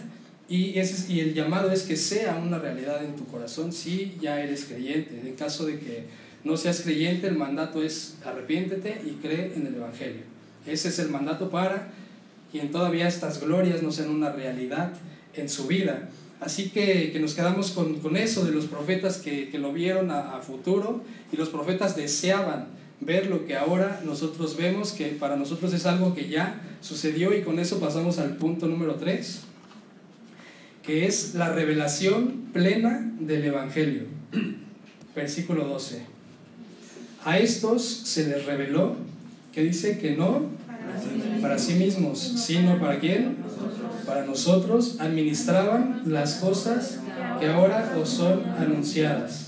y, 0.48 0.78
ese, 0.78 1.12
y 1.12 1.20
el 1.20 1.34
llamado 1.34 1.70
es 1.72 1.82
que 1.82 1.96
sea 1.96 2.36
una 2.36 2.58
realidad 2.58 3.04
en 3.04 3.16
tu 3.16 3.26
corazón 3.26 3.72
si 3.72 4.16
ya 4.20 4.40
eres 4.40 4.64
creyente. 4.64 5.20
En 5.26 5.34
caso 5.34 5.66
de 5.66 5.78
que 5.78 6.04
no 6.44 6.56
seas 6.56 6.80
creyente, 6.82 7.26
el 7.26 7.36
mandato 7.36 7.82
es 7.82 8.16
arrepiéntete 8.24 9.02
y 9.04 9.12
cree 9.20 9.52
en 9.56 9.66
el 9.66 9.74
Evangelio. 9.74 10.22
Ese 10.66 10.88
es 10.88 10.98
el 11.00 11.08
mandato 11.08 11.50
para 11.50 11.88
quien 12.52 12.70
todavía 12.70 13.08
estas 13.08 13.40
glorias 13.40 13.82
no 13.82 13.90
sean 13.90 14.10
una 14.10 14.30
realidad 14.30 14.92
en 15.34 15.48
su 15.48 15.66
vida. 15.66 16.08
Así 16.40 16.70
que, 16.70 17.12
que 17.12 17.18
nos 17.18 17.34
quedamos 17.34 17.70
con, 17.72 17.98
con, 18.00 18.16
eso 18.16 18.44
de 18.44 18.52
los 18.52 18.66
profetas 18.66 19.18
que, 19.18 19.48
que 19.48 19.58
lo 19.58 19.72
vieron 19.72 20.10
a, 20.10 20.36
a, 20.36 20.40
futuro 20.40 21.02
y 21.32 21.36
los 21.36 21.48
profetas 21.48 21.96
deseaban 21.96 22.66
ver 23.00 23.26
lo 23.26 23.46
que 23.46 23.56
ahora 23.56 24.00
nosotros 24.04 24.56
vemos, 24.56 24.92
que 24.92 25.06
para 25.08 25.36
nosotros 25.36 25.72
es 25.72 25.86
algo 25.86 26.14
que 26.14 26.28
ya 26.28 26.60
sucedió 26.80 27.36
y 27.36 27.42
con 27.42 27.58
eso 27.58 27.78
pasamos 27.80 28.18
al 28.18 28.36
punto 28.36 28.66
número 28.66 28.94
3, 28.94 29.40
que 30.82 31.06
es 31.06 31.34
la 31.34 31.52
revelación 31.52 32.46
plena 32.52 33.12
del 33.20 33.44
Evangelio. 33.44 34.04
Versículo 35.14 35.64
12. 35.64 36.02
A 37.24 37.38
estos 37.38 37.82
se 37.82 38.28
les 38.28 38.46
reveló 38.46 38.96
que 39.52 39.62
dice 39.62 39.98
que 39.98 40.14
no 40.14 40.54
para 41.40 41.58
sí 41.58 41.74
mismos, 41.74 42.18
sino 42.18 42.78
para 42.78 43.00
quién? 43.00 43.36
Para 44.06 44.24
nosotros 44.24 44.96
administraban 45.00 46.02
las 46.06 46.36
cosas 46.36 47.00
que 47.40 47.46
ahora 47.46 47.96
os 48.00 48.08
son 48.08 48.44
anunciadas. 48.58 49.45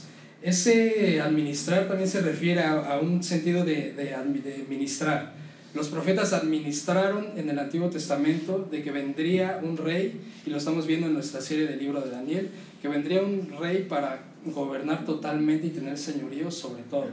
Ese 0.48 1.20
administrar 1.20 1.88
también 1.88 2.08
se 2.08 2.22
refiere 2.22 2.62
a, 2.62 2.98
un 3.02 3.22
sentido 3.22 3.66
de, 3.66 3.92
de, 3.92 4.14
administrar. 4.14 5.34
Los 5.74 5.88
profetas 5.88 6.32
administraron 6.32 7.26
en 7.36 7.50
el 7.50 7.58
Antiguo 7.58 7.90
Testamento 7.90 8.66
de 8.70 8.82
que 8.82 8.90
vendría 8.90 9.60
un 9.62 9.76
rey, 9.76 10.18
y 10.46 10.48
lo 10.48 10.56
estamos 10.56 10.86
viendo 10.86 11.06
en 11.06 11.12
nuestra 11.12 11.42
serie 11.42 11.66
del 11.66 11.78
libro 11.78 12.00
de 12.00 12.10
Daniel, 12.10 12.48
que 12.80 12.88
vendría 12.88 13.20
un 13.20 13.52
rey 13.60 13.84
para 13.86 14.22
gobernar 14.46 15.04
totalmente 15.04 15.66
y 15.66 15.70
tener 15.70 15.98
señorío 15.98 16.50
sobre 16.50 16.82
todo. 16.84 17.08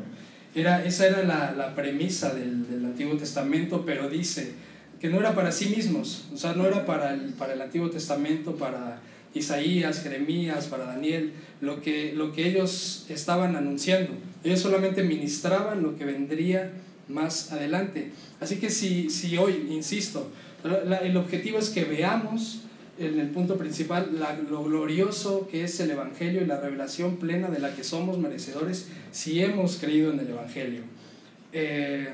Era, 0.56 0.86
esa 0.86 1.06
era 1.06 1.24
la, 1.24 1.52
la 1.52 1.76
premisa 1.76 2.34
del, 2.34 2.69
del, 2.69 2.86
Antiguo 2.86 3.17
Testamento, 3.17 3.84
pero 3.86 4.10
dice 4.10 4.54
que 5.02 5.10
no 5.10 5.19
era 5.19 5.36
para 5.36 5.52
sí 5.52 5.65
mismos, 5.76 6.30
o 6.34 6.38
sea, 6.38 6.54
no 6.54 6.65
era 6.65 6.86
para 6.86 7.13
el, 7.13 7.34
para 7.34 7.52
el 7.52 7.62
Antiguo 7.62 7.89
Testamento, 7.89 8.56
para 8.56 9.02
Isaías, 9.36 10.02
Jeremías, 10.02 10.67
para 10.67 10.86
Daniel, 10.86 11.34
lo 11.62 11.82
que, 11.82 12.13
lo 12.13 12.32
que 12.34 12.48
ellos 12.48 13.06
estaban 13.10 13.56
anunciando. 13.56 14.13
Ellos 14.43 14.62
solamente 14.62 15.04
ministraban 15.04 15.84
lo 15.84 15.95
que 15.98 16.06
vendría 16.06 16.71
más 17.08 17.52
adelante. 17.52 18.12
Así 18.39 18.58
que 18.58 18.69
si, 18.69 19.10
si 19.10 19.38
hoy, 19.38 19.67
insisto, 19.69 20.32
el 21.04 21.17
objetivo 21.17 21.60
es 21.60 21.69
que 21.69 21.84
veamos 21.84 22.62
en 22.98 23.19
el 23.19 23.28
punto 23.30 23.58
principal 23.58 24.10
lo 24.50 24.63
glorioso 24.63 25.48
que 25.52 25.65
es 25.65 25.80
el 25.80 25.91
Evangelio 25.91 26.41
y 26.41 26.45
la 26.45 26.60
revelación 26.60 27.17
plena 27.17 27.50
de 27.50 27.60
la 27.60 27.76
que 27.76 27.84
somos 27.84 28.17
merecedores 28.17 28.88
si 29.12 29.41
hemos 29.41 29.78
creído 29.78 30.12
en 30.12 30.19
el 30.19 30.30
Evangelio. 30.30 30.82
Eh, 31.52 32.10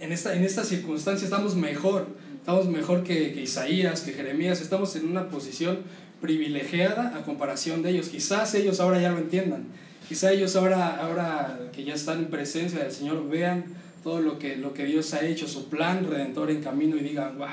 en, 0.00 0.12
esta, 0.12 0.34
en 0.34 0.44
esta 0.44 0.64
circunstancia 0.64 1.26
estamos 1.26 1.54
mejor, 1.54 2.06
estamos 2.46 2.68
mejor 2.68 3.02
que, 3.02 3.32
que 3.32 3.42
Isaías, 3.42 4.02
que 4.02 4.12
Jeremías, 4.12 4.60
estamos 4.60 4.94
en 4.94 5.08
una 5.08 5.28
posición 5.30 5.78
privilegiada 6.20 7.12
a 7.16 7.24
comparación 7.24 7.82
de 7.82 7.90
ellos. 7.90 8.08
Quizás 8.08 8.54
ellos 8.54 8.78
ahora 8.78 9.00
ya 9.00 9.10
lo 9.10 9.18
entiendan, 9.18 9.64
quizás 10.08 10.30
ellos 10.30 10.54
ahora, 10.54 10.96
ahora 10.98 11.58
que 11.72 11.82
ya 11.82 11.94
están 11.94 12.18
en 12.18 12.26
presencia 12.26 12.78
del 12.84 12.92
Señor 12.92 13.28
vean 13.28 13.64
todo 14.04 14.20
lo 14.20 14.38
que, 14.38 14.54
lo 14.54 14.74
que 14.74 14.84
Dios 14.84 15.12
ha 15.14 15.26
hecho, 15.26 15.48
su 15.48 15.68
plan 15.68 16.08
redentor 16.08 16.52
en 16.52 16.62
camino 16.62 16.94
y 16.94 17.00
digan, 17.00 17.36
wow, 17.36 17.48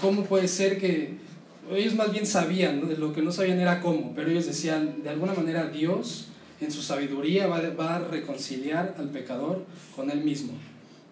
¿cómo 0.00 0.24
puede 0.24 0.48
ser 0.48 0.80
que 0.80 1.18
ellos 1.70 1.94
más 1.94 2.10
bien 2.10 2.24
sabían, 2.24 2.88
lo 2.98 3.12
que 3.12 3.20
no 3.20 3.32
sabían 3.32 3.60
era 3.60 3.82
cómo, 3.82 4.14
pero 4.16 4.30
ellos 4.30 4.46
decían, 4.46 5.02
de 5.02 5.10
alguna 5.10 5.34
manera 5.34 5.68
Dios 5.68 6.28
en 6.62 6.72
su 6.72 6.80
sabiduría 6.80 7.48
va, 7.48 7.60
va 7.78 7.96
a 7.96 7.98
reconciliar 7.98 8.94
al 8.96 9.10
pecador 9.10 9.66
con 9.94 10.10
él 10.10 10.24
mismo. 10.24 10.54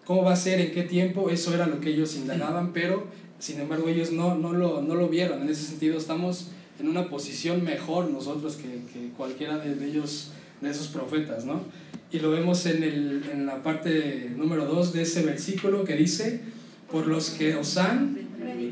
¿Cómo 0.05 0.23
va 0.23 0.33
a 0.33 0.35
ser? 0.35 0.59
¿En 0.59 0.71
qué 0.71 0.83
tiempo? 0.83 1.29
Eso 1.29 1.53
era 1.53 1.67
lo 1.67 1.79
que 1.79 1.89
ellos 1.89 2.15
indagaban, 2.15 2.73
pero 2.73 3.07
sin 3.39 3.59
embargo 3.59 3.87
ellos 3.87 4.11
no, 4.11 4.35
no, 4.35 4.53
lo, 4.53 4.81
no 4.81 4.95
lo 4.95 5.07
vieron. 5.07 5.41
En 5.41 5.49
ese 5.49 5.65
sentido 5.65 5.97
estamos 5.97 6.51
en 6.79 6.89
una 6.89 7.09
posición 7.09 7.63
mejor 7.63 8.09
nosotros 8.09 8.55
que, 8.57 8.67
que 8.91 9.09
cualquiera 9.15 9.57
de 9.57 9.85
ellos, 9.85 10.31
de 10.61 10.69
esos 10.69 10.87
profetas, 10.87 11.45
¿no? 11.45 11.61
Y 12.11 12.19
lo 12.19 12.29
vemos 12.31 12.65
en, 12.65 12.83
el, 12.83 13.23
en 13.31 13.45
la 13.45 13.63
parte 13.63 14.31
número 14.35 14.65
2 14.65 14.93
de 14.93 15.01
ese 15.01 15.23
versículo 15.23 15.83
que 15.83 15.95
dice, 15.95 16.41
por 16.91 17.07
los 17.07 17.31
que 17.31 17.55
os 17.55 17.77
han 17.77 18.17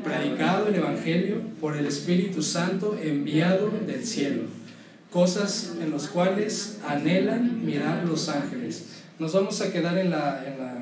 predicado 0.04 0.68
el 0.68 0.76
Evangelio 0.76 1.40
por 1.60 1.76
el 1.76 1.86
Espíritu 1.86 2.42
Santo 2.42 2.96
enviado 3.02 3.70
del 3.86 4.04
cielo, 4.04 4.42
cosas 5.10 5.72
en 5.80 5.90
las 5.90 6.08
cuales 6.08 6.78
anhelan 6.86 7.64
mirar 7.64 8.04
los 8.04 8.28
ángeles. 8.28 8.86
Nos 9.18 9.32
vamos 9.32 9.60
a 9.60 9.72
quedar 9.72 9.98
en 9.98 10.10
la, 10.10 10.44
en 10.46 10.58
la, 10.58 10.81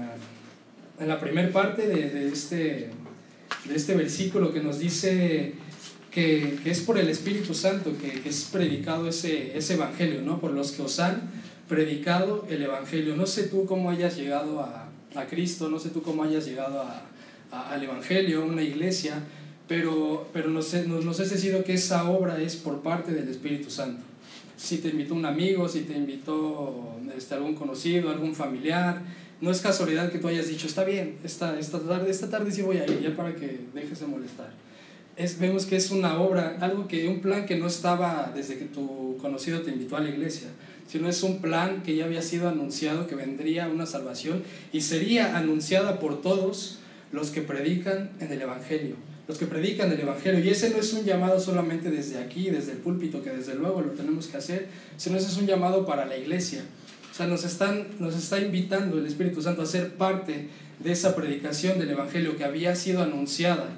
en 1.01 1.09
la 1.09 1.19
primera 1.19 1.51
parte 1.51 1.89
de, 1.89 2.11
de, 2.11 2.29
este, 2.29 2.91
de 3.65 3.75
este 3.75 3.95
versículo 3.95 4.53
que 4.53 4.61
nos 4.61 4.79
dice 4.79 5.55
que, 6.11 6.59
que 6.63 6.71
es 6.71 6.81
por 6.81 6.99
el 6.99 7.09
Espíritu 7.09 7.55
Santo 7.55 7.93
que, 7.99 8.21
que, 8.21 8.29
es 8.29 8.45
predicado 8.53 9.09
ese, 9.09 9.57
ese 9.57 9.75
Evangelio, 9.75 10.21
¿no? 10.23 10.41
por 10.41 10.53
los 10.53 10.73
que 10.73 10.83
os 10.83 11.01
han 11.01 11.31
predicado 11.69 12.47
el 12.51 12.63
Evangelio. 12.63 13.17
No 13.17 13.27
sé 13.27 13.45
tú 13.45 13.65
cómo 13.65 13.91
hayas 13.91 14.17
llegado 14.17 14.61
a, 14.61 14.89
a 15.15 15.27
Cristo, 15.27 15.71
no 15.71 15.79
sé 15.79 15.89
tú 15.89 16.03
cómo 16.03 16.23
hayas 16.23 16.45
llegado 16.45 16.83
a, 16.83 17.07
al 17.51 17.83
Evangelio, 17.83 18.43
a 18.43 18.45
una 18.45 18.63
iglesia, 18.63 19.23
pero, 19.67 20.29
pero 20.33 20.51
nos, 20.51 20.75
nos, 20.87 21.05
nos 21.05 21.21
es 21.21 21.31
decidido 21.31 21.65
que 21.65 21.75
esa 21.75 22.11
obra 22.11 22.41
es 22.41 22.57
por 22.57 22.83
parte 22.83 23.13
del 23.13 23.29
Espíritu 23.29 23.71
Santo. 23.71 24.03
Si 24.57 24.79
te 24.79 24.89
invitó 24.89 25.15
un 25.15 25.25
amigo, 25.25 25.67
si 25.69 25.83
te 25.83 25.95
invitó 25.95 26.97
este, 27.17 27.35
algún 27.35 27.55
conocido, 27.55 28.11
algún 28.11 28.35
familiar, 28.35 29.03
no 29.40 29.50
es 29.50 29.61
casualidad 29.61 30.12
que 30.12 30.18
tú 30.18 30.29
hayas 30.29 30.48
dicho, 30.48 30.66
está 30.66 30.85
bien, 30.85 31.16
esta, 31.24 31.59
esta, 31.59 31.79
tarde, 31.79 32.11
esta 32.11 32.29
tarde 32.29 32.53
sí 32.53 32.62
voy 32.62 32.76
a 32.79 32.85
ir, 32.85 33.00
ya 33.00 33.16
para 33.16 33.35
que 33.35 33.61
dejes 33.74 34.00
de 34.00 34.07
molestar. 34.07 34.50
Es, 35.16 35.38
vemos 35.38 35.66
que 35.66 35.76
es 35.76 35.90
una 35.90 36.20
obra, 36.20 36.59
algo 36.61 36.87
que, 36.88 37.09
un 37.09 37.20
plan 37.20 37.46
que 37.46 37.57
no 37.57 37.66
estaba 37.66 38.33
desde 38.35 38.59
que 38.59 38.66
tu 38.66 39.16
conocido 39.20 39.62
te 39.62 39.70
invitó 39.70 39.96
a 39.96 40.00
la 40.00 40.11
iglesia, 40.11 40.48
sino 40.87 41.09
es 41.09 41.22
un 41.22 41.40
plan 41.40 41.83
que 41.83 41.96
ya 41.96 42.05
había 42.05 42.22
sido 42.22 42.48
anunciado, 42.48 43.07
que 43.07 43.14
vendría 43.14 43.68
una 43.68 43.87
salvación 43.87 44.42
y 44.72 44.83
sería 44.83 45.37
anunciada 45.37 45.98
por 46.00 46.20
todos 46.20 46.79
los 47.12 47.31
que 47.31 47.42
predican 47.42 48.11
en 48.20 48.33
el 48.33 48.42
Evangelio, 48.42 48.96
los 49.26 49.38
que 49.38 49.46
predican 49.46 49.90
el 49.92 50.00
Evangelio. 50.00 50.40
Y 50.44 50.48
ese 50.50 50.70
no 50.70 50.79
es 50.79 50.92
un 50.92 51.05
llamado 51.05 51.40
solamente 51.40 51.90
desde 51.90 52.18
aquí, 52.18 52.50
desde 52.50 52.72
el 52.72 52.79
púlpito, 52.79 53.22
que 53.22 53.31
desde 53.31 53.55
luego 53.55 53.81
lo 53.81 53.90
tenemos 53.90 54.26
que 54.26 54.37
hacer, 54.37 54.68
sino 54.96 55.16
ese 55.16 55.29
es 55.29 55.37
un 55.37 55.46
llamado 55.46 55.87
para 55.87 56.07
la 56.07 56.16
iglesia. 56.16 56.62
O 57.11 57.14
sea, 57.14 57.27
nos, 57.27 57.44
están, 57.44 57.88
nos 57.99 58.14
está 58.14 58.38
invitando 58.38 58.99
el 58.99 59.07
Espíritu 59.07 59.42
Santo 59.42 59.62
a 59.62 59.66
ser 59.66 59.94
parte 59.94 60.49
de 60.79 60.92
esa 60.92 61.14
predicación 61.14 61.79
del 61.79 61.90
Evangelio 61.90 62.37
que 62.37 62.44
había 62.44 62.75
sido 62.75 63.03
anunciada 63.03 63.68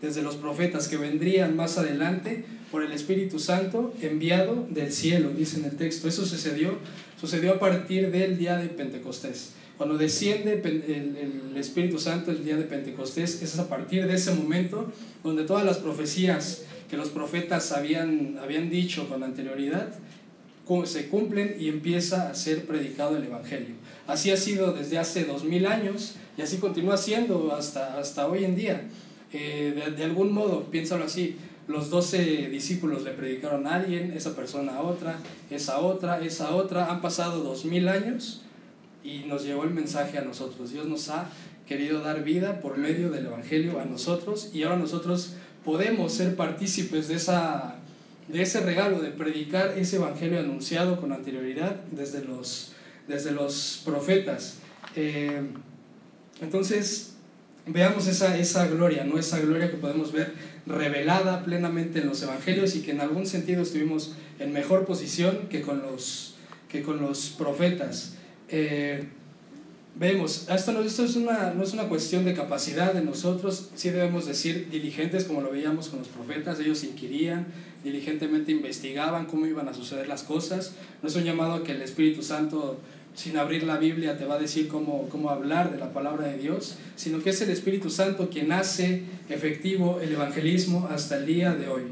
desde 0.00 0.22
los 0.22 0.36
profetas 0.36 0.88
que 0.88 0.96
vendrían 0.96 1.56
más 1.56 1.78
adelante 1.78 2.44
por 2.70 2.82
el 2.82 2.92
Espíritu 2.92 3.38
Santo 3.38 3.94
enviado 4.02 4.66
del 4.70 4.92
cielo, 4.92 5.30
dice 5.30 5.58
en 5.58 5.66
el 5.66 5.76
texto. 5.76 6.08
Eso 6.08 6.26
sucedió, 6.26 6.78
sucedió 7.20 7.54
a 7.54 7.58
partir 7.58 8.10
del 8.10 8.36
día 8.36 8.56
de 8.56 8.68
Pentecostés. 8.68 9.52
Cuando 9.76 9.96
desciende 9.98 10.60
el, 10.64 11.56
Espíritu 11.56 11.98
Santo 11.98 12.30
el 12.30 12.44
día 12.44 12.56
de 12.56 12.64
Pentecostés, 12.64 13.42
es 13.42 13.58
a 13.58 13.68
partir 13.68 14.06
de 14.06 14.14
ese 14.14 14.32
momento 14.34 14.92
donde 15.22 15.44
todas 15.44 15.64
las 15.64 15.78
profecías 15.78 16.62
que 16.90 16.96
los 16.96 17.08
profetas 17.08 17.72
habían, 17.72 18.38
habían 18.42 18.70
dicho 18.70 19.08
con 19.08 19.22
anterioridad 19.22 19.92
se 20.84 21.08
cumplen 21.08 21.56
y 21.58 21.68
empieza 21.68 22.30
a 22.30 22.34
ser 22.34 22.66
predicado 22.66 23.16
el 23.16 23.24
Evangelio. 23.24 23.74
Así 24.06 24.30
ha 24.30 24.36
sido 24.36 24.72
desde 24.72 24.98
hace 24.98 25.24
dos 25.24 25.44
mil 25.44 25.66
años 25.66 26.14
y 26.36 26.42
así 26.42 26.58
continúa 26.58 26.96
siendo 26.96 27.54
hasta, 27.54 27.98
hasta 27.98 28.26
hoy 28.26 28.44
en 28.44 28.56
día. 28.56 28.88
Eh, 29.32 29.72
de, 29.74 29.92
de, 29.92 30.04
algún 30.04 30.32
modo, 30.32 30.64
piénsalo 30.70 31.04
así, 31.04 31.36
los 31.68 31.90
doce 31.90 32.48
discípulos 32.48 33.02
le 33.02 33.12
predicaron 33.12 33.66
a 33.66 33.76
alguien, 33.76 34.12
esa 34.12 34.34
persona 34.34 34.76
a 34.76 34.82
otra, 34.82 35.18
esa 35.50 35.78
otra, 35.78 36.20
esa 36.20 36.54
otra, 36.54 36.90
han 36.90 37.00
pasado 37.00 37.42
dos 37.42 37.64
mil 37.64 37.88
años 37.88 38.42
y 39.04 39.24
nos 39.26 39.44
llevó 39.44 39.64
el 39.64 39.70
mensaje 39.70 40.18
a 40.18 40.22
nosotros. 40.22 40.72
Dios 40.72 40.86
nos 40.86 41.08
ha 41.08 41.30
querido 41.66 42.00
dar 42.00 42.24
vida 42.24 42.60
por 42.60 42.78
medio 42.78 43.10
del 43.10 43.26
Evangelio 43.26 43.80
a 43.80 43.84
nosotros 43.84 44.50
y 44.52 44.62
ahora 44.62 44.76
nosotros 44.76 45.34
podemos 45.64 46.12
ser 46.12 46.36
partícipes 46.36 47.08
de, 47.08 47.14
esa, 47.14 47.76
de 48.28 48.42
ese 48.42 48.60
regalo 48.60 49.00
de 49.00 49.10
predicar 49.10 49.76
ese 49.76 49.96
Evangelio 49.96 50.40
anunciado 50.40 51.00
con 51.00 51.12
anterioridad 51.12 51.76
desde 51.90 52.24
los, 52.24 52.72
desde 53.08 53.32
los 53.32 53.82
profetas. 53.84 54.58
Eh, 54.96 55.42
entonces, 56.40 57.14
veamos 57.66 58.06
esa, 58.06 58.36
esa 58.38 58.66
gloria, 58.66 59.04
¿no? 59.04 59.18
esa 59.18 59.40
gloria 59.40 59.70
que 59.70 59.76
podemos 59.76 60.12
ver 60.12 60.32
revelada 60.66 61.44
plenamente 61.44 62.00
en 62.00 62.08
los 62.08 62.22
Evangelios 62.22 62.74
y 62.76 62.82
que 62.82 62.92
en 62.92 63.00
algún 63.00 63.26
sentido 63.26 63.62
estuvimos 63.62 64.14
en 64.38 64.52
mejor 64.52 64.84
posición 64.84 65.48
que 65.48 65.62
con 65.62 65.82
los, 65.82 66.36
que 66.68 66.82
con 66.82 67.00
los 67.00 67.30
profetas. 67.30 68.14
Eh, 68.48 69.04
vemos, 69.94 70.48
esto, 70.48 70.72
no, 70.72 70.80
esto 70.80 71.04
es 71.04 71.16
una, 71.16 71.52
no 71.54 71.62
es 71.62 71.72
una 71.72 71.84
cuestión 71.84 72.24
de 72.24 72.34
capacidad 72.34 72.92
de 72.92 73.02
nosotros, 73.02 73.70
sí 73.74 73.90
debemos 73.90 74.26
decir 74.26 74.68
diligentes 74.70 75.24
como 75.24 75.40
lo 75.40 75.50
veíamos 75.50 75.88
con 75.88 75.98
los 75.98 76.08
profetas, 76.08 76.58
ellos 76.60 76.82
inquirían, 76.84 77.46
diligentemente 77.84 78.52
investigaban 78.52 79.26
cómo 79.26 79.46
iban 79.46 79.68
a 79.68 79.74
suceder 79.74 80.08
las 80.08 80.22
cosas, 80.22 80.74
no 81.02 81.08
es 81.08 81.16
un 81.16 81.24
llamado 81.24 81.62
que 81.62 81.72
el 81.72 81.82
Espíritu 81.82 82.22
Santo 82.22 82.78
sin 83.14 83.36
abrir 83.36 83.64
la 83.64 83.76
Biblia 83.76 84.16
te 84.16 84.24
va 84.24 84.36
a 84.36 84.38
decir 84.38 84.68
cómo, 84.68 85.08
cómo 85.10 85.30
hablar 85.30 85.70
de 85.70 85.78
la 85.78 85.92
palabra 85.92 86.28
de 86.28 86.38
Dios, 86.38 86.76
sino 86.96 87.22
que 87.22 87.30
es 87.30 87.40
el 87.42 87.50
Espíritu 87.50 87.90
Santo 87.90 88.30
quien 88.30 88.52
hace 88.52 89.02
efectivo 89.28 90.00
el 90.00 90.12
evangelismo 90.12 90.88
hasta 90.90 91.18
el 91.18 91.26
día 91.26 91.54
de 91.54 91.68
hoy. 91.68 91.82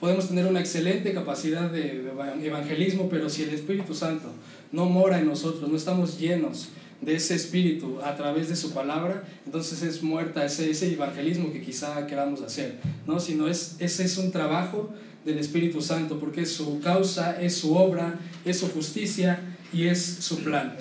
podemos 0.00 0.28
tener 0.28 0.46
una 0.46 0.60
excelente 0.60 1.14
capacidad 1.14 1.70
de, 1.70 2.10
evangelismo, 2.42 3.08
pero 3.08 3.28
si 3.28 3.44
el 3.44 3.50
Espíritu 3.50 3.94
Santo 3.94 4.28
no 4.72 4.86
mora 4.86 5.20
en 5.20 5.26
nosotros, 5.26 5.70
no 5.70 5.76
estamos 5.76 6.18
llenos 6.18 6.70
de 7.00 7.16
ese 7.16 7.34
Espíritu 7.34 8.00
a 8.02 8.16
través 8.16 8.48
de 8.48 8.56
su 8.56 8.72
palabra, 8.72 9.24
entonces 9.44 9.82
es 9.82 10.02
muerta 10.02 10.44
ese, 10.44 10.70
ese 10.70 10.92
evangelismo 10.92 11.52
que 11.52 11.60
quizá 11.60 12.06
queramos 12.06 12.40
hacer, 12.42 12.76
¿no? 13.06 13.20
Sino 13.20 13.48
es, 13.48 13.76
ese 13.78 14.04
es 14.04 14.16
un 14.16 14.30
trabajo 14.30 14.90
del 15.24 15.38
Espíritu 15.38 15.80
Santo, 15.80 16.18
porque 16.18 16.46
su 16.46 16.80
causa, 16.80 17.40
es 17.40 17.56
su 17.56 17.74
obra, 17.76 18.18
es 18.44 18.58
su 18.58 18.68
justicia 18.68 19.40
y 19.72 19.86
es 19.86 20.02
su 20.02 20.42
plan. 20.42 20.76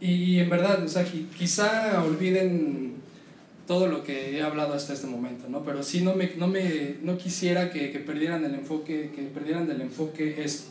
Y, 0.00 0.38
en 0.38 0.48
verdad, 0.48 0.82
o 0.82 0.88
sea, 0.88 1.04
quizá 1.04 2.02
olviden 2.02 2.94
todo 3.66 3.86
lo 3.86 4.02
que 4.02 4.38
he 4.38 4.42
hablado 4.42 4.72
hasta 4.72 4.94
este 4.94 5.06
momento, 5.06 5.48
¿no? 5.48 5.62
Pero 5.62 5.82
sí 5.82 6.00
no, 6.00 6.14
me, 6.14 6.32
no, 6.36 6.48
me, 6.48 6.96
no 7.02 7.18
quisiera 7.18 7.70
que, 7.70 7.92
que 7.92 7.98
perdieran 7.98 8.44
el 8.44 8.54
enfoque, 8.54 9.12
que 9.14 9.22
perdieran 9.24 9.68
del 9.68 9.82
enfoque 9.82 10.42
esto. 10.42 10.70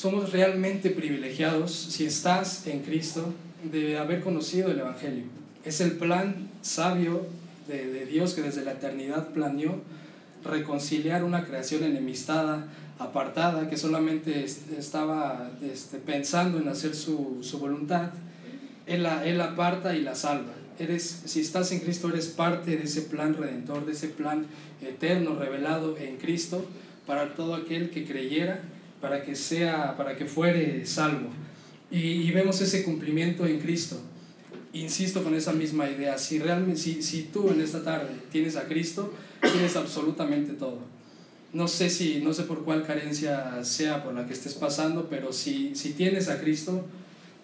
Somos 0.00 0.32
realmente 0.32 0.88
privilegiados 0.88 1.72
si 1.72 2.06
estás 2.06 2.66
en 2.66 2.80
Cristo 2.80 3.34
de 3.70 3.98
haber 3.98 4.22
conocido 4.22 4.70
el 4.70 4.78
Evangelio. 4.78 5.24
Es 5.62 5.82
el 5.82 5.92
plan 5.98 6.48
sabio 6.62 7.26
de, 7.68 7.86
de 7.86 8.06
Dios 8.06 8.32
que 8.32 8.40
desde 8.40 8.64
la 8.64 8.72
eternidad 8.72 9.28
planeó 9.28 9.74
reconciliar 10.42 11.22
una 11.22 11.44
creación 11.44 11.84
enemistada, 11.84 12.66
apartada, 12.98 13.68
que 13.68 13.76
solamente 13.76 14.42
estaba 14.42 15.50
este, 15.60 15.98
pensando 15.98 16.56
en 16.56 16.68
hacer 16.68 16.94
su, 16.94 17.40
su 17.42 17.58
voluntad. 17.58 18.08
Él 18.86 19.02
la, 19.02 19.26
él 19.26 19.38
aparta 19.38 19.94
y 19.94 20.00
la 20.00 20.14
salva. 20.14 20.54
Eres, 20.78 21.24
si 21.26 21.40
estás 21.40 21.72
en 21.72 21.80
Cristo, 21.80 22.08
eres 22.08 22.28
parte 22.28 22.74
de 22.78 22.84
ese 22.84 23.02
plan 23.02 23.34
redentor, 23.34 23.84
de 23.84 23.92
ese 23.92 24.08
plan 24.08 24.46
eterno 24.80 25.34
revelado 25.34 25.98
en 25.98 26.16
Cristo 26.16 26.64
para 27.06 27.34
todo 27.34 27.54
aquel 27.54 27.90
que 27.90 28.06
creyera, 28.06 28.62
para 29.00 29.22
que 29.24 29.34
sea, 29.34 29.96
para 29.96 30.16
que 30.16 30.26
fuere 30.26 30.84
salvo. 30.86 31.28
Y, 31.90 31.98
y 31.98 32.30
vemos 32.30 32.60
ese 32.60 32.84
cumplimiento 32.84 33.46
en 33.46 33.58
Cristo. 33.58 34.00
Insisto 34.72 35.24
con 35.24 35.34
esa 35.34 35.52
misma 35.52 35.90
idea, 35.90 36.16
si 36.16 36.38
realmente, 36.38 36.80
si, 36.80 37.02
si 37.02 37.24
tú 37.24 37.50
en 37.50 37.60
esta 37.60 37.82
tarde 37.82 38.10
tienes 38.30 38.56
a 38.56 38.66
Cristo, 38.66 39.12
tienes 39.40 39.74
absolutamente 39.74 40.52
todo. 40.52 40.78
No 41.52 41.66
sé, 41.66 41.90
si, 41.90 42.20
no 42.20 42.32
sé 42.32 42.44
por 42.44 42.64
cuál 42.64 42.86
carencia 42.86 43.64
sea 43.64 44.04
por 44.04 44.14
la 44.14 44.26
que 44.26 44.32
estés 44.32 44.54
pasando, 44.54 45.08
pero 45.10 45.32
si, 45.32 45.74
si 45.74 45.94
tienes 45.94 46.28
a 46.28 46.40
Cristo, 46.40 46.84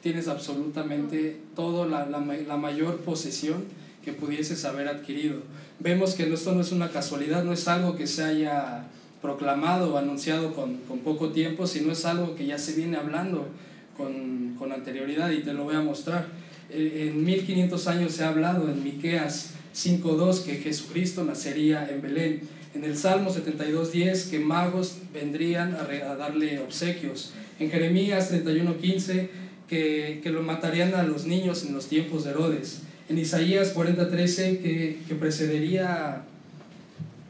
tienes 0.00 0.28
absolutamente 0.28 1.40
todo, 1.56 1.88
la, 1.88 2.06
la, 2.06 2.20
la 2.20 2.56
mayor 2.56 2.98
posesión 2.98 3.64
que 4.04 4.12
pudieses 4.12 4.64
haber 4.64 4.86
adquirido. 4.86 5.40
Vemos 5.80 6.14
que 6.14 6.32
esto 6.32 6.52
no 6.52 6.60
es 6.60 6.70
una 6.70 6.90
casualidad, 6.90 7.42
no 7.42 7.52
es 7.52 7.66
algo 7.66 7.96
que 7.96 8.06
se 8.06 8.22
haya 8.22 8.84
proclamado 9.26 9.94
o 9.94 9.98
anunciado 9.98 10.54
con, 10.54 10.76
con 10.88 11.00
poco 11.00 11.30
tiempo, 11.30 11.66
sino 11.66 11.90
es 11.90 12.04
algo 12.04 12.36
que 12.36 12.46
ya 12.46 12.58
se 12.58 12.74
viene 12.74 12.96
hablando 12.96 13.48
con, 13.96 14.54
con 14.56 14.70
anterioridad 14.72 15.30
y 15.30 15.42
te 15.42 15.52
lo 15.52 15.64
voy 15.64 15.74
a 15.74 15.80
mostrar. 15.80 16.28
Eh, 16.70 17.08
en 17.10 17.24
1500 17.24 17.88
años 17.88 18.12
se 18.12 18.22
ha 18.22 18.28
hablado 18.28 18.68
en 18.70 18.84
Miqueas 18.84 19.54
5.2 19.74 20.44
que 20.44 20.54
Jesucristo 20.56 21.24
nacería 21.24 21.88
en 21.90 22.00
Belén. 22.02 22.40
En 22.74 22.84
el 22.84 22.96
Salmo 22.96 23.30
72.10 23.30 24.30
que 24.30 24.38
magos 24.38 24.98
vendrían 25.12 25.74
a, 25.74 26.14
darle 26.14 26.60
obsequios. 26.60 27.32
En 27.58 27.70
Jeremías 27.70 28.32
31.15 28.32 29.28
que, 29.68 30.20
que 30.22 30.30
lo 30.30 30.42
matarían 30.42 30.94
a 30.94 31.02
los 31.02 31.26
niños 31.26 31.64
en 31.64 31.74
los 31.74 31.88
tiempos 31.88 32.24
de 32.24 32.30
Herodes. 32.30 32.82
En 33.08 33.18
Isaías 33.18 33.74
40.13 33.74 34.60
que, 34.62 34.98
que, 35.08 35.14
precedería, 35.16 36.22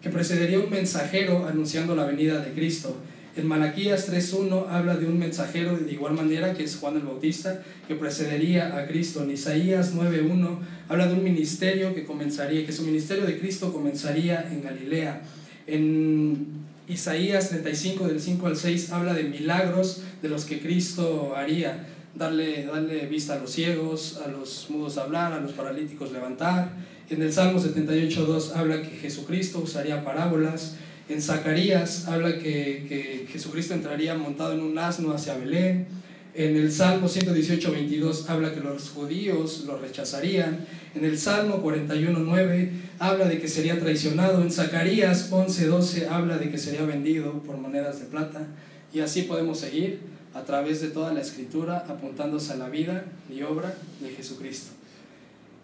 que 0.07 0.13
precedería 0.13 0.61
un 0.61 0.71
mensajero 0.71 1.49
anunciando 1.49 1.97
la 1.97 2.05
venida 2.05 2.39
de 2.39 2.53
Cristo. 2.53 2.97
En 3.37 3.45
Malaquías 3.49 4.09
3.1 4.09 4.69
habla 4.71 4.97
de 4.97 5.05
un 5.07 5.19
mensajero 5.19 5.77
de 5.77 5.93
igual 5.93 6.13
manera 6.13 6.55
que 6.55 6.63
es 6.63 6.77
Juan 6.77 6.95
el 6.95 7.03
Bautista, 7.03 7.61
que 7.89 7.97
precedería 7.97 8.79
a 8.79 8.87
Cristo. 8.87 9.25
En 9.25 9.33
Isaías 9.33 9.97
9.1 9.97 10.59
habla 10.89 11.09
de 11.09 11.15
un 11.15 11.25
ministerio 11.25 11.93
que 11.93 12.05
comenzaría, 12.05 12.65
que 12.65 12.71
su 12.71 12.85
ministerio 12.85 13.27
de 13.27 13.37
Cristo 13.37 13.73
comenzaría 13.73 14.49
en 14.49 14.63
Galilea. 14.63 15.23
En 15.67 16.47
Isaías 16.87 17.49
35 17.49 18.07
del 18.07 18.21
5 18.21 18.47
al 18.47 18.57
6 18.57 18.93
habla 18.93 19.13
de 19.13 19.25
milagros 19.25 20.03
de 20.23 20.29
los 20.29 20.45
que 20.45 20.61
Cristo 20.61 21.35
haría. 21.35 21.85
Darle, 22.15 22.65
darle 22.65 23.07
vista 23.07 23.35
a 23.35 23.41
los 23.41 23.51
ciegos, 23.51 24.21
a 24.25 24.29
los 24.29 24.71
mudos 24.71 24.99
hablar, 24.99 25.33
a 25.33 25.41
los 25.41 25.53
paralíticos 25.53 26.13
levantar. 26.13 26.71
En 27.09 27.23
el 27.23 27.33
Salmo 27.33 27.61
78.2 27.61 28.57
habla 28.57 28.83
que 28.83 28.89
Jesucristo 28.89 29.61
usaría 29.61 30.05
parábolas. 30.05 30.75
En 31.09 31.23
Zacarías 31.23 32.09
habla 32.09 32.37
que, 32.41 32.85
que, 32.89 33.29
Jesucristo 33.31 33.75
entraría 33.75 34.17
montado 34.17 34.55
en 34.55 34.61
un 34.61 34.77
asno 34.77 35.13
hacia 35.13 35.37
Belén. 35.37 35.87
En 36.35 36.57
el 36.57 36.73
Salmo 36.73 37.09
118, 37.09 37.71
22 37.71 38.29
habla 38.29 38.53
que 38.53 38.61
los 38.61 38.91
judíos 38.91 39.65
lo 39.69 39.79
rechazarían. 39.79 40.67
En 40.97 41.05
el 41.05 41.17
Salmo 41.17 41.63
41, 41.63 42.19
9 42.19 42.71
habla 42.99 43.29
de 43.29 43.39
que 43.39 43.47
sería 43.47 43.79
traicionado. 43.79 44.43
En 44.43 44.51
Zacarías 44.51 45.29
11, 45.31 45.67
12 45.67 46.09
habla 46.09 46.39
de 46.39 46.51
que 46.51 46.59
sería 46.59 46.85
vendido 46.87 47.41
por 47.45 47.57
monedas 47.57 48.01
de 48.01 48.07
plata. 48.07 48.49
Y 48.93 48.99
así 48.99 49.23
podemos 49.23 49.61
seguir 49.61 50.01
a 50.35 50.43
través 50.43 50.81
de 50.81 50.89
toda 50.89 51.15
la 51.15 51.21
escritura 51.21 51.85
apuntándose 51.89 52.53
a 52.53 52.57
la 52.57 52.69
vida 52.69 53.05
y 53.33 53.43
obra 53.43 53.77
de 54.01 54.11
Jesucristo. 54.11 54.73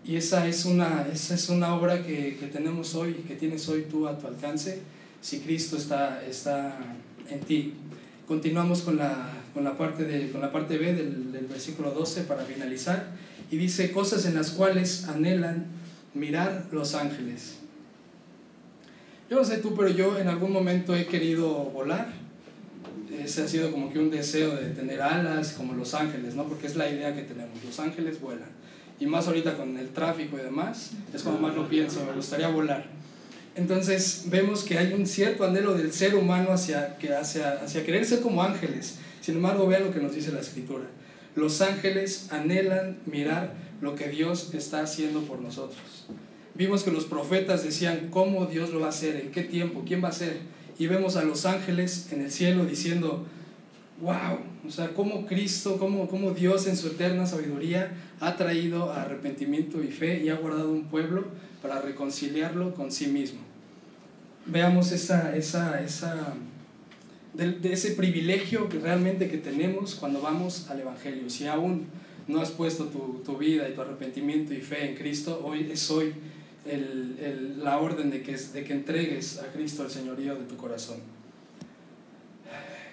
Y 0.05 0.17
esa 0.17 0.47
es 0.49 0.65
una, 0.65 1.07
esa 1.13 1.35
es 1.35 1.49
una 1.49 1.75
obra 1.75 2.05
que, 2.05 2.37
que 2.39 2.47
tenemos 2.47 2.95
hoy, 2.95 3.15
que 3.29 3.37
tienes 3.37 3.69
hoy 3.69 3.87
tú 3.89 4.09
a 4.09 4.19
tu 4.19 4.27
alcance 4.27 4.81
si 5.23 5.39
Cristo 5.39 5.77
está, 5.77 6.23
está 6.29 6.77
en 7.31 7.41
ti. 7.41 7.75
Continuamos 8.27 8.83
con 8.83 8.97
la, 8.97 9.31
con 9.55 9.65
la, 9.65 9.79
parte, 9.79 10.05
de, 10.05 10.31
con 10.31 10.41
la 10.41 10.53
parte 10.53 10.77
B 10.77 10.93
del, 10.93 11.33
del 11.33 11.47
versículo 11.47 11.93
12 11.93 12.23
para 12.23 12.43
finalizar. 12.45 13.07
Y 13.51 13.57
dice, 13.57 13.93
cosas 13.93 14.27
en 14.27 14.35
las 14.35 14.51
cuales 14.51 15.09
anhelan 15.09 15.67
mirar 16.13 16.67
los 16.73 16.95
ángeles. 16.95 17.59
Yo 19.31 19.37
no 19.37 19.45
sé 19.45 19.59
tú, 19.59 19.75
pero 19.75 19.89
yo 19.89 20.19
en 20.19 20.29
algún 20.29 20.53
momento 20.53 20.95
he 20.95 21.07
querido 21.07 21.49
volar. 21.49 22.13
Ese 23.17 23.43
ha 23.43 23.49
sido 23.49 23.71
como 23.71 23.93
que 23.93 23.99
un 23.99 24.11
deseo 24.11 24.57
de 24.57 24.71
tener 24.71 25.01
alas 25.01 25.53
como 25.53 25.75
los 25.75 25.95
ángeles, 25.95 26.35
¿no? 26.35 26.45
Porque 26.49 26.67
es 26.67 26.77
la 26.77 26.91
idea 26.91 27.15
que 27.15 27.23
tenemos. 27.23 27.63
Los 27.65 27.79
ángeles 27.79 28.21
vuelan. 28.21 28.49
Y 29.03 29.07
más 29.07 29.27
ahorita 29.27 29.57
con 29.57 29.77
el 29.79 29.89
tráfico 29.89 30.39
y 30.39 30.43
demás, 30.43 30.93
es 31.13 31.25
como 31.25 31.37
más 31.41 31.57
lo 31.57 31.69
pienso, 31.69 32.05
me 32.05 32.13
gustaría 32.13 32.47
volar. 32.47 32.87
Entonces 33.57 34.27
vemos 34.27 34.63
que 34.63 34.79
hay 34.79 34.93
un 34.93 35.09
cierto 35.09 35.43
anhelo 35.43 35.75
del 35.75 35.93
ser 35.93 36.15
humano 36.15 36.53
hacia, 36.53 36.99
que 36.99 37.13
hacia, 37.13 37.55
hacia 37.55 37.85
querer 37.85 38.05
ser 38.05 38.21
como 38.21 38.45
ángeles. 38.45 38.99
Sin 39.21 39.35
embargo, 39.35 39.67
vean 39.67 39.87
lo 39.87 39.91
que 39.91 39.99
nos 39.99 40.15
dice 40.15 40.31
la 40.31 40.39
escritura. 40.39 40.85
Los 41.35 41.61
ángeles 41.63 42.29
anhelan 42.31 42.99
mirar 43.05 43.55
lo 43.81 43.97
que 43.97 44.07
Dios 44.07 44.55
está 44.55 44.83
haciendo 44.83 45.23
por 45.23 45.41
nosotros. 45.41 46.07
Vimos 46.55 46.85
que 46.85 46.93
los 46.93 47.07
profetas 47.07 47.65
decían 47.65 48.07
cómo 48.09 48.47
Dios 48.47 48.71
lo 48.71 48.79
va 48.79 48.87
a 48.87 48.91
hacer, 48.91 49.17
en 49.17 49.33
qué 49.33 49.43
tiempo, 49.43 49.83
quién 49.85 50.05
va 50.05 50.11
a 50.11 50.13
ser. 50.13 50.37
Y 50.79 50.87
vemos 50.87 51.17
a 51.17 51.25
los 51.25 51.45
ángeles 51.45 52.07
en 52.13 52.21
el 52.21 52.31
cielo 52.31 52.67
diciendo, 52.67 53.27
wow, 54.01 54.39
o 54.67 54.71
sea, 54.71 54.95
cómo 54.95 55.27
Cristo, 55.27 55.77
cómo, 55.79 56.09
cómo 56.09 56.33
Dios 56.33 56.67
en 56.67 56.77
su 56.77 56.89
eterna 56.89 57.27
sabiduría 57.27 57.93
ha 58.21 58.37
traído 58.37 58.93
arrepentimiento 58.93 59.83
y 59.83 59.89
fe 59.89 60.23
y 60.23 60.29
ha 60.29 60.37
guardado 60.37 60.71
un 60.71 60.85
pueblo 60.85 61.25
para 61.61 61.81
reconciliarlo 61.81 62.75
con 62.75 62.91
sí 62.91 63.07
mismo. 63.07 63.41
Veamos 64.47 64.91
esa, 64.93 65.37
esa, 65.37 65.81
esa, 65.83 66.35
de, 67.35 67.73
ese 67.73 67.93
privilegio 67.93 68.69
que 68.69 68.79
realmente 68.79 69.29
que 69.29 69.39
tenemos 69.39 69.95
cuando 69.95 70.21
vamos 70.21 70.69
al 70.69 70.81
Evangelio. 70.81 71.31
Si 71.31 71.47
aún 71.47 71.87
no 72.27 72.41
has 72.41 72.51
puesto 72.51 72.87
tu, 72.87 73.23
tu 73.25 73.37
vida 73.37 73.69
y 73.69 73.75
tu 73.75 73.83
arrepentimiento 73.83 74.53
y 74.53 74.61
fe 74.61 74.91
en 74.91 74.97
Cristo, 74.97 75.41
hoy 75.45 75.69
es 75.71 75.91
hoy 75.91 76.13
el, 76.65 77.17
el, 77.21 77.65
la 77.65 77.79
orden 77.79 78.11
de 78.11 78.23
que, 78.23 78.37
de 78.37 78.65
que 78.65 78.73
entregues 78.73 79.39
a 79.39 79.53
Cristo 79.53 79.85
el 79.85 79.91
señorío 79.91 80.35
de 80.35 80.45
tu 80.45 80.57
corazón. 80.57 80.99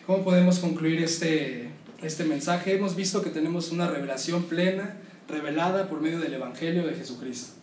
¿Cómo 0.09 0.23
podemos 0.23 0.57
concluir 0.57 1.03
este, 1.03 1.69
este 2.01 2.23
mensaje? 2.23 2.73
Hemos 2.73 2.95
visto 2.95 3.21
que 3.21 3.29
tenemos 3.29 3.71
una 3.71 3.87
revelación 3.87 4.45
plena, 4.45 4.97
revelada 5.27 5.87
por 5.87 6.01
medio 6.01 6.19
del 6.19 6.33
Evangelio 6.33 6.87
de 6.87 6.95
Jesucristo. 6.95 7.53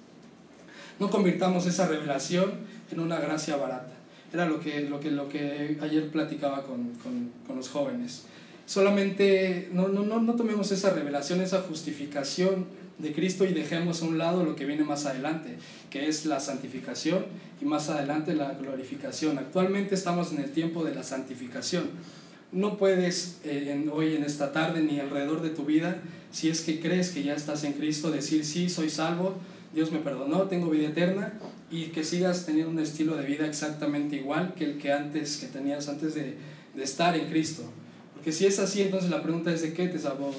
No 1.01 1.11
convirtamos 1.11 1.67
esa 1.67 1.89
revelación 1.89 2.53
en 2.93 3.01
una 3.01 3.19
gracia 3.19 3.57
barata. 3.57 3.95
Era 4.33 4.47
lo 4.47 4.61
que, 4.61 4.83
lo 4.83 5.01
que, 5.01 5.11
lo 5.11 5.29
que 5.29 5.77
ayer 5.81 6.09
platicaba 6.13 6.63
con, 6.63 6.93
con, 7.03 7.33
con 7.49 7.57
los 7.57 7.69
jóvenes. 7.69 8.27
Solamente 8.65 9.69
no, 9.73 9.89
no, 9.89 10.05
no, 10.05 10.23
no 10.23 10.37
tomemos 10.37 10.71
esa 10.71 10.91
revelación, 10.91 11.41
esa 11.41 11.63
justificación 11.63 12.67
de 12.99 13.13
Cristo 13.13 13.45
y 13.45 13.55
dejemos 13.55 14.03
a 14.03 14.05
un 14.05 14.19
lado 14.19 14.45
lo 14.45 14.55
que 14.55 14.67
viene 14.67 14.85
más 14.85 15.05
adelante, 15.05 15.59
que 15.91 16.07
es 16.07 16.27
la 16.27 16.39
santificación 16.39 17.27
y 17.61 17.65
más 17.65 17.89
adelante 17.89 18.37
la 18.37 18.53
glorificación. 18.53 19.37
Actualmente 19.37 19.97
estamos 19.97 20.31
en 20.33 20.39
el 20.39 20.53
tiempo 20.53 20.85
de 20.85 20.95
la 20.95 21.03
santificación. 21.03 21.91
No 22.53 22.77
puedes 22.77 23.39
eh, 23.45 23.89
hoy 23.93 24.15
en 24.15 24.25
esta 24.25 24.53
tarde 24.53 24.81
ni 24.83 25.01
alrededor 25.01 25.43
de 25.43 25.51
tu 25.51 25.65
vida, 25.65 26.01
si 26.31 26.49
es 26.49 26.61
que 26.61 26.81
crees 26.81 27.11
que 27.11 27.23
ya 27.23 27.35
estás 27.35 27.65
en 27.65 27.73
Cristo, 27.73 28.11
decir 28.11 28.45
sí, 28.45 28.69
soy 28.69 28.89
salvo, 28.89 29.35
Dios 29.75 29.91
me 29.93 29.99
perdonó, 29.99 30.43
tengo 30.43 30.71
vida 30.71 30.89
eterna 30.89 31.35
y 31.71 31.87
que 31.87 32.05
sigas 32.05 32.47
teniendo 32.47 32.71
un 32.71 32.79
estilo 32.79 33.17
de 33.17 33.27
vida 33.27 33.47
exactamente 33.47 34.17
igual 34.17 34.55
que 34.55 34.65
el 34.65 34.79
que 34.79 34.93
antes 34.93 35.39
que 35.39 35.47
tenías 35.47 35.89
antes 35.89 36.15
de, 36.15 36.37
de 36.75 36.83
estar 36.85 37.17
en 37.17 37.29
Cristo. 37.29 37.65
Porque 38.15 38.33
si 38.33 38.47
es 38.47 38.59
así, 38.59 38.83
entonces 38.83 39.11
la 39.11 39.23
pregunta 39.23 39.53
es 39.53 39.63
de 39.63 39.73
qué 39.73 39.89
te 39.89 39.99
salvó, 39.99 40.33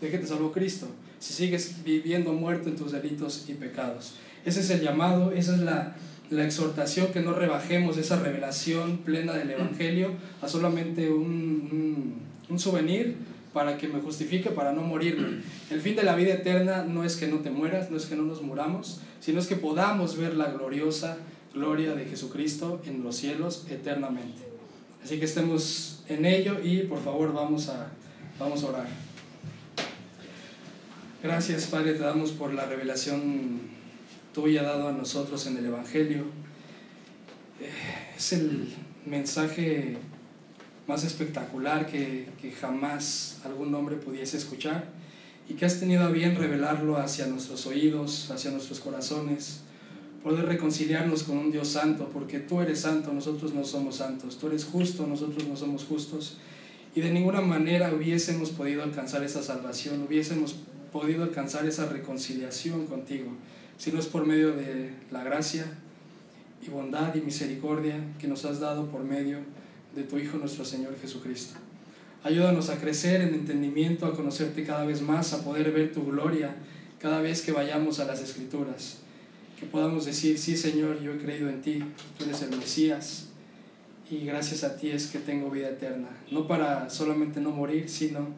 de 0.00 0.10
qué 0.10 0.18
te 0.18 0.26
salvó 0.26 0.52
Cristo. 0.52 0.86
Si 1.18 1.34
sigues 1.34 1.82
viviendo 1.84 2.32
muerto 2.32 2.68
en 2.68 2.76
tus 2.76 2.92
delitos 2.92 3.44
y 3.48 3.54
pecados. 3.54 4.14
Ese 4.44 4.60
es 4.60 4.70
el 4.70 4.80
llamado, 4.80 5.32
esa 5.32 5.54
es 5.54 5.60
la, 5.60 5.96
la 6.30 6.44
exhortación 6.44 7.08
que 7.08 7.20
no 7.20 7.32
rebajemos 7.32 7.96
esa 7.96 8.18
revelación 8.20 8.98
plena 8.98 9.32
del 9.34 9.50
Evangelio 9.50 10.12
a 10.40 10.48
solamente 10.48 11.10
un, 11.10 11.24
un, 11.24 12.14
un 12.48 12.58
souvenir 12.58 13.16
para 13.52 13.76
que 13.76 13.88
me 13.88 14.00
justifique, 14.00 14.50
para 14.50 14.72
no 14.72 14.82
morirme. 14.82 15.42
El 15.70 15.80
fin 15.80 15.96
de 15.96 16.04
la 16.04 16.14
vida 16.14 16.34
eterna 16.34 16.84
no 16.84 17.04
es 17.04 17.16
que 17.16 17.26
no 17.26 17.38
te 17.38 17.50
mueras, 17.50 17.90
no 17.90 17.96
es 17.96 18.06
que 18.06 18.14
no 18.14 18.22
nos 18.22 18.42
muramos, 18.42 19.00
sino 19.18 19.40
es 19.40 19.48
que 19.48 19.56
podamos 19.56 20.16
ver 20.16 20.34
la 20.34 20.52
gloriosa 20.52 21.18
gloria 21.52 21.94
de 21.94 22.04
Jesucristo 22.04 22.80
en 22.86 23.02
los 23.02 23.16
cielos 23.16 23.66
eternamente. 23.68 24.42
Así 25.02 25.18
que 25.18 25.24
estemos 25.24 26.04
en 26.08 26.26
ello 26.26 26.58
y 26.62 26.82
por 26.82 27.02
favor 27.02 27.32
vamos 27.32 27.68
a, 27.68 27.88
vamos 28.38 28.62
a 28.62 28.68
orar. 28.68 28.86
Gracias 31.22 31.66
Padre, 31.66 31.94
te 31.94 32.00
damos 32.00 32.30
por 32.30 32.54
la 32.54 32.66
revelación 32.66 33.69
tuya 34.32 34.62
dado 34.62 34.88
a 34.88 34.92
nosotros 34.92 35.46
en 35.46 35.56
el 35.56 35.66
Evangelio. 35.66 36.24
Es 38.16 38.32
el 38.32 38.74
mensaje 39.06 39.96
más 40.86 41.04
espectacular 41.04 41.86
que, 41.86 42.28
que, 42.40 42.50
jamás 42.52 43.38
algún 43.44 43.74
hombre 43.74 43.96
pudiese 43.96 44.36
escuchar 44.36 44.88
y 45.48 45.54
que 45.54 45.64
has 45.64 45.78
tenido 45.78 46.04
a 46.04 46.10
bien 46.10 46.36
revelarlo 46.36 46.96
hacia 46.96 47.26
nuestros 47.26 47.66
oídos, 47.66 48.30
hacia 48.30 48.50
nuestros 48.50 48.80
corazones, 48.80 49.60
poder 50.22 50.46
reconciliarnos 50.46 51.22
con 51.22 51.38
un 51.38 51.50
Dios 51.50 51.68
santo, 51.68 52.10
porque 52.12 52.40
tú 52.40 52.60
eres 52.60 52.80
santo, 52.80 53.12
nosotros 53.12 53.54
no 53.54 53.64
somos 53.64 53.96
santos, 53.96 54.38
tú 54.38 54.48
eres 54.48 54.64
justo, 54.64 55.06
nosotros 55.06 55.46
no 55.46 55.56
somos 55.56 55.84
justos, 55.84 56.36
y 56.94 57.00
de 57.00 57.10
ninguna 57.10 57.40
manera 57.40 57.92
hubiésemos 57.94 58.50
podido 58.50 58.82
alcanzar 58.82 59.22
esa 59.22 59.42
salvación, 59.42 60.02
hubiésemos 60.02 60.56
podido 60.92 61.22
alcanzar 61.22 61.66
esa 61.66 61.86
reconciliación 61.86 62.86
contigo, 62.86 63.30
si 63.80 63.90
no 63.92 63.98
es 63.98 64.08
por 64.08 64.26
medio 64.26 64.52
de 64.52 64.90
la 65.10 65.24
gracia 65.24 65.64
y 66.62 66.68
bondad 66.68 67.14
y 67.14 67.22
misericordia 67.22 67.96
que 68.18 68.28
nos 68.28 68.44
has 68.44 68.60
dado 68.60 68.90
por 68.90 69.02
medio 69.02 69.38
de 69.96 70.02
tu 70.02 70.18
Hijo 70.18 70.36
nuestro 70.36 70.66
Señor 70.66 70.98
Jesucristo. 71.00 71.58
Ayúdanos 72.22 72.68
a 72.68 72.78
crecer 72.78 73.22
en 73.22 73.32
entendimiento, 73.32 74.04
a 74.04 74.14
conocerte 74.14 74.64
cada 74.64 74.84
vez 74.84 75.00
más, 75.00 75.32
a 75.32 75.42
poder 75.42 75.72
ver 75.72 75.92
tu 75.92 76.04
gloria 76.04 76.56
cada 76.98 77.22
vez 77.22 77.40
que 77.40 77.52
vayamos 77.52 78.00
a 78.00 78.04
las 78.04 78.20
Escrituras. 78.20 78.98
Que 79.58 79.64
podamos 79.64 80.04
decir, 80.04 80.38
sí 80.38 80.58
Señor, 80.58 81.00
yo 81.00 81.14
he 81.14 81.18
creído 81.18 81.48
en 81.48 81.62
ti, 81.62 81.82
tú 82.18 82.24
eres 82.24 82.42
el 82.42 82.54
Mesías 82.58 83.28
y 84.10 84.26
gracias 84.26 84.62
a 84.62 84.76
ti 84.76 84.90
es 84.90 85.06
que 85.06 85.20
tengo 85.20 85.48
vida 85.48 85.70
eterna. 85.70 86.08
No 86.30 86.46
para 86.46 86.90
solamente 86.90 87.40
no 87.40 87.50
morir, 87.50 87.88
sino 87.88 88.28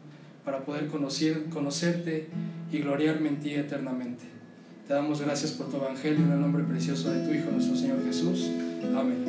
para 0.45 0.63
poder 0.63 0.87
conocer, 0.87 1.49
conocerte 1.49 2.29
y 2.71 2.77
gloriarme 2.77 3.27
en 3.27 3.39
ti 3.41 3.53
eternamente. 3.55 4.32
Te 4.87 4.93
damos 4.93 5.21
gracias 5.21 5.51
por 5.51 5.69
tu 5.69 5.77
Evangelio 5.77 6.25
en 6.25 6.33
el 6.33 6.41
nombre 6.41 6.61
precioso 6.63 7.09
de 7.09 7.25
tu 7.25 7.33
Hijo 7.33 7.49
nuestro 7.51 7.75
Señor 7.75 8.03
Jesús. 8.03 8.49
Amén. 8.93 9.23